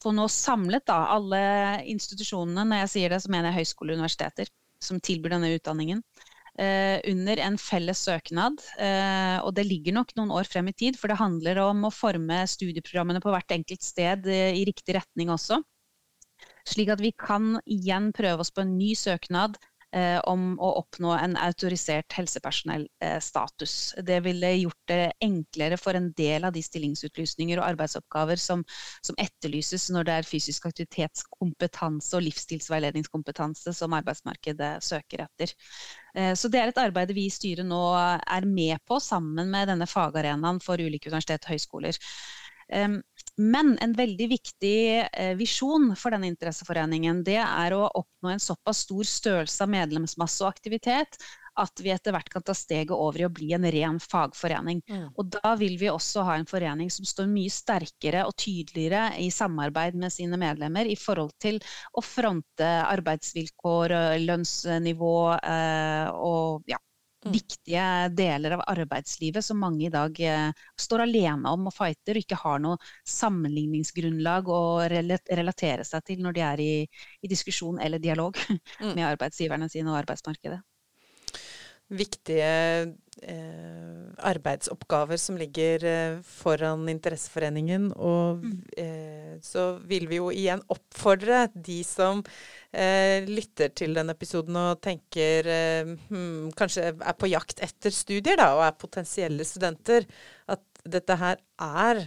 få 0.06 0.13
nå 0.15 0.28
samlet 0.32 0.86
da, 0.88 1.02
alle 1.18 1.41
institusjonene, 1.89 2.68
når 2.70 2.86
jeg 2.86 2.94
sier 2.94 3.15
det, 3.15 3.24
så 3.26 3.34
mener 3.34 3.52
jeg 3.52 3.63
høyskoler 3.63 3.96
og 3.96 4.04
universiteter, 4.04 4.54
som 4.84 5.02
tilbyr 5.04 5.36
denne 5.36 5.52
utdanningen. 5.58 6.06
eh, 6.60 7.02
under 7.12 7.39
en 7.44 7.58
felles 7.60 8.00
søknad. 8.08 8.62
Eh, 8.80 9.38
og 9.44 9.54
det 9.58 9.65
ligger 9.68 9.96
nok 9.98 10.13
noen 10.15 10.32
år 10.32 10.48
frem 10.48 10.70
i 10.72 10.76
tid, 10.78 10.96
for 11.00 11.12
det 11.12 11.20
handler 11.20 11.60
om 11.65 11.84
å 11.88 11.94
forme 11.94 12.44
studieprogrammene 12.48 13.20
på 13.24 13.34
hvert 13.34 13.52
enkelt 13.58 13.84
sted 13.84 14.28
eh, 14.32 14.56
i 14.56 14.63
riktig 14.68 14.96
retning 14.96 15.34
også. 15.34 15.60
Slik 16.65 16.89
at 16.94 17.04
vi 17.04 17.12
kan 17.12 17.58
igjen 17.68 18.12
prøve 18.15 18.46
oss 18.46 18.54
på 18.56 18.63
en 18.63 18.78
ny 18.80 18.94
søknad 18.98 19.60
eh, 19.95 20.19
om 20.29 20.55
å 20.60 20.71
oppnå 20.81 21.13
en 21.17 21.36
autorisert 21.39 22.13
helsepersonellstatus. 22.17 23.75
Det 24.05 24.19
ville 24.25 24.51
gjort 24.58 24.91
det 24.91 24.99
enklere 25.23 25.79
for 25.81 25.97
en 25.97 26.12
del 26.17 26.47
av 26.47 26.55
de 26.55 26.63
stillingsutlysninger 26.65 27.62
og 27.62 27.67
arbeidsoppgaver 27.69 28.41
som, 28.41 28.65
som 29.05 29.17
etterlyses 29.21 29.88
når 29.95 30.10
det 30.10 30.17
er 30.19 30.29
fysisk 30.29 30.67
aktivitetskompetanse 30.69 32.15
og 32.17 32.25
livsstilsveiledningskompetanse 32.27 33.75
som 33.77 33.95
arbeidsmarkedet 33.97 34.73
søker 34.86 35.25
etter. 35.25 35.55
Eh, 36.15 36.34
så 36.38 36.51
det 36.51 36.62
er 36.62 36.73
et 36.73 36.84
arbeid 36.86 37.15
vi 37.15 37.29
i 37.29 37.34
styret 37.34 37.67
nå 37.67 37.84
er 37.95 38.49
med 38.49 38.81
på, 38.88 38.99
sammen 39.03 39.51
med 39.53 39.71
denne 39.71 39.89
fagarenaen 39.89 40.62
for 40.63 40.81
ulike 40.81 41.12
universitet 41.12 41.47
og 41.47 41.55
høyskoler. 41.55 42.03
Men 43.38 43.74
en 43.84 43.93
veldig 43.95 44.28
viktig 44.32 44.76
eh, 45.12 45.34
visjon 45.36 45.89
for 46.00 46.15
denne 46.15 46.30
interesseforeningen, 46.32 47.24
det 47.28 47.41
er 47.43 47.76
å 47.76 47.88
oppnå 47.88 48.32
en 48.32 48.43
såpass 48.43 48.86
stor 48.86 49.08
størrelse 49.10 49.65
av 49.65 49.74
medlemsmasse 49.74 50.45
og 50.45 50.54
aktivitet 50.54 51.19
at 51.60 51.80
vi 51.80 51.91
etter 51.93 52.12
hvert 52.12 52.30
kan 52.32 52.43
ta 52.43 52.54
steget 52.56 52.91
over 52.91 53.21
i 53.21 53.26
å 53.28 53.32
bli 53.32 53.54
en 53.56 53.67
ren 53.71 54.00
fagforening. 54.04 54.82
Mm. 54.91 55.06
Og 55.15 55.30
da 55.38 55.54
vil 55.60 55.78
vi 55.80 55.88
også 55.91 56.26
ha 56.28 56.36
en 56.39 56.48
forening 56.50 56.91
som 56.91 57.08
står 57.08 57.30
mye 57.32 57.52
sterkere 57.52 58.26
og 58.28 58.36
tydeligere 58.39 59.13
i 59.24 59.30
samarbeid 59.32 59.95
med 60.00 60.13
sine 60.13 60.39
medlemmer 60.39 60.88
i 60.88 60.98
forhold 61.00 61.32
til 61.41 61.62
å 61.95 62.04
fronte 62.04 62.71
arbeidsvilkår, 62.89 63.95
lønnsnivå 64.26 65.15
eh, 65.39 66.12
og 66.12 66.67
ja. 66.71 66.82
Viktige 67.34 67.86
deler 68.14 68.58
av 68.58 68.64
arbeidslivet 68.70 69.46
som 69.46 69.60
mange 69.62 69.88
i 69.88 69.94
dag 69.94 70.20
eh, 70.22 70.52
står 70.80 71.06
alene 71.08 71.54
om 71.56 71.70
og 71.70 71.74
fighter, 71.76 72.18
og 72.18 72.26
ikke 72.26 72.40
har 72.44 72.62
noe 72.64 72.78
sammenligningsgrunnlag 73.10 74.52
å 74.52 74.62
relatere 74.92 75.88
seg 75.88 76.06
til 76.06 76.22
når 76.26 76.38
de 76.38 76.46
er 76.52 76.64
i, 76.64 76.72
i 77.22 77.32
diskusjon 77.32 77.82
eller 77.82 78.04
dialog 78.04 78.38
mm. 78.52 78.94
med 78.94 79.06
arbeidsgiverne 79.10 79.70
sine 79.72 79.92
og 79.92 80.02
arbeidsmarkedet 80.04 80.62
viktige 81.94 82.96
eh, 83.22 84.06
arbeidsoppgaver 84.26 85.20
som 85.22 85.38
ligger 85.38 85.86
eh, 85.86 86.18
foran 86.26 86.90
Interesseforeningen. 86.90 87.92
Og 87.94 88.42
mm. 88.42 88.56
eh, 88.78 89.36
så 89.46 89.76
vil 89.86 90.10
vi 90.10 90.20
jo 90.22 90.32
igjen 90.34 90.64
oppfordre 90.72 91.46
de 91.54 91.82
som 91.86 92.24
eh, 92.76 93.26
lytter 93.28 93.72
til 93.78 93.96
denne 93.98 94.16
episoden 94.16 94.58
og 94.60 94.82
tenker 94.84 95.50
eh, 95.52 95.94
hmm, 96.10 96.52
Kanskje 96.58 96.92
er 96.94 97.18
på 97.18 97.32
jakt 97.32 97.64
etter 97.66 97.94
studier, 97.94 98.38
da, 98.42 98.52
og 98.58 98.66
er 98.68 98.78
potensielle 98.80 99.48
studenter, 99.48 100.08
at 100.52 100.64
dette 100.86 101.18
her 101.18 101.40
er 101.62 102.06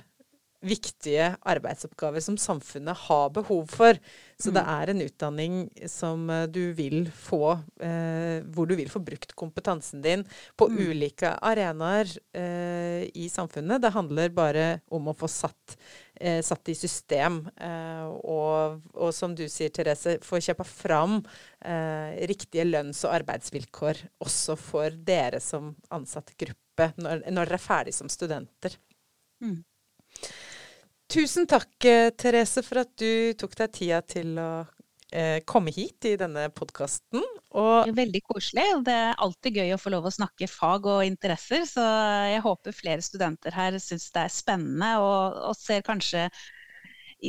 viktige 0.65 1.37
arbeidsoppgaver 1.47 2.23
som 2.23 2.37
samfunnet 2.41 2.97
har 3.07 3.31
behov 3.35 3.69
for. 3.71 3.99
Så 4.39 4.51
mm. 4.51 4.57
det 4.57 4.65
er 4.75 4.91
en 4.91 5.03
utdanning 5.05 5.59
som 5.91 6.25
eh, 6.35 6.47
du 6.51 6.73
vil 6.79 7.07
få, 7.15 7.59
eh, 7.83 8.43
hvor 8.55 8.67
du 8.67 8.75
vil 8.79 8.91
få 8.91 9.03
brukt 9.05 9.35
kompetansen 9.39 10.03
din 10.03 10.25
på 10.59 10.69
mm. 10.71 10.81
ulike 10.89 11.33
arenaer 11.47 12.11
eh, 12.35 13.07
i 13.15 13.29
samfunnet. 13.31 13.83
Det 13.83 13.95
handler 13.95 14.35
bare 14.35 14.67
om 14.91 15.11
å 15.11 15.17
få 15.19 15.31
satt, 15.31 15.79
eh, 16.21 16.41
satt 16.45 16.69
i 16.69 16.75
system, 16.77 17.41
eh, 17.57 18.07
og, 18.07 18.83
og, 18.95 19.13
som 19.15 19.35
du 19.39 19.45
sier, 19.51 19.73
Therese, 19.75 20.19
få 20.25 20.41
kjøpe 20.45 20.67
fram 20.69 21.19
eh, 21.63 22.19
riktige 22.31 22.67
lønns- 22.69 23.05
og 23.07 23.15
arbeidsvilkår 23.21 24.05
også 24.25 24.59
for 24.61 24.99
dere 25.09 25.41
som 25.45 25.73
ansatt 25.95 26.35
gruppe, 26.39 26.93
når, 27.01 27.25
når 27.31 27.51
dere 27.51 27.61
er 27.61 27.67
ferdig 27.69 27.97
som 27.97 28.11
studenter. 28.13 28.77
Mm. 29.45 29.61
Tusen 31.09 31.49
takk, 31.49 31.73
eh, 31.89 32.11
Therese, 32.11 32.63
for 32.67 32.83
at 32.83 32.93
du 33.01 33.33
tok 33.39 33.55
deg 33.57 33.73
tida 33.73 34.03
til 34.05 34.35
å 34.37 34.51
eh, 35.13 35.41
komme 35.49 35.73
hit 35.73 36.05
i 36.11 36.19
denne 36.21 36.51
podkasten. 36.53 37.25
Veldig 37.55 38.21
koselig. 38.27 38.67
og 38.77 38.85
Det 38.85 38.95
er 38.95 39.19
alltid 39.25 39.61
gøy 39.63 39.73
å 39.75 39.81
få 39.81 39.93
lov 39.95 40.09
å 40.09 40.15
snakke 40.15 40.51
fag 40.51 40.87
og 40.91 41.07
interesser, 41.07 41.65
så 41.69 41.85
jeg 42.29 42.45
håper 42.45 42.77
flere 42.77 43.05
studenter 43.05 43.57
her 43.57 43.79
syns 43.81 44.11
det 44.13 44.27
er 44.27 44.35
spennende 44.35 44.93
og, 45.01 45.39
og 45.49 45.57
ser 45.57 45.85
kanskje 45.87 46.29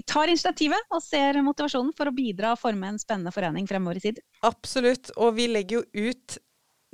tar 0.05 0.29
initiativet 0.29 0.91
og 0.93 1.01
ser 1.01 1.39
motivasjonen 1.41 1.95
for 1.97 2.09
å 2.09 2.13
bidra 2.13 2.53
og 2.53 2.61
forme 2.61 2.91
en 2.91 2.99
spennende 3.01 3.33
forening 3.33 3.65
fremover 3.69 3.97
i 3.97 4.03
tid. 4.09 4.21
Absolutt. 4.45 5.09
Og 5.17 5.33
vi 5.39 5.47
legger 5.49 5.79
jo 5.79 6.11
ut 6.11 6.37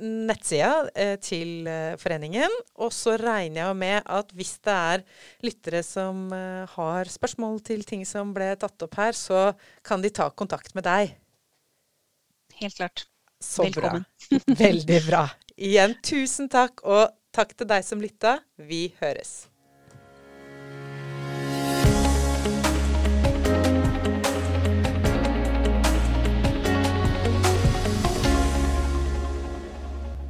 nettsida 0.00 0.88
eh, 0.94 1.16
til 1.20 1.68
eh, 1.70 1.96
foreningen. 2.00 2.52
Og 2.80 2.92
så 2.94 3.16
regner 3.20 3.62
jeg 3.62 3.78
med 3.80 4.00
at 4.04 4.32
hvis 4.36 4.56
det 4.64 4.76
er 4.76 5.04
lyttere 5.44 5.82
som 5.86 6.26
eh, 6.36 6.64
har 6.76 7.12
spørsmål 7.12 7.60
til 7.66 7.84
ting 7.88 8.04
som 8.08 8.34
ble 8.36 8.52
tatt 8.60 8.86
opp 8.86 8.96
her, 9.00 9.16
så 9.16 9.50
kan 9.86 10.04
de 10.04 10.12
ta 10.12 10.28
kontakt 10.30 10.76
med 10.76 10.86
deg. 10.88 11.16
Helt 12.60 12.76
klart. 12.78 13.06
Så 13.42 13.66
Velkommen. 13.66 14.04
bra. 14.30 14.38
Veldig 14.64 15.00
bra. 15.06 15.24
Igjen 15.56 15.94
tusen 16.04 16.48
takk, 16.52 16.82
og 16.84 17.12
takk 17.36 17.54
til 17.56 17.68
deg 17.68 17.84
som 17.84 18.00
lytta. 18.02 18.38
Vi 18.56 18.88
høres. 19.00 19.46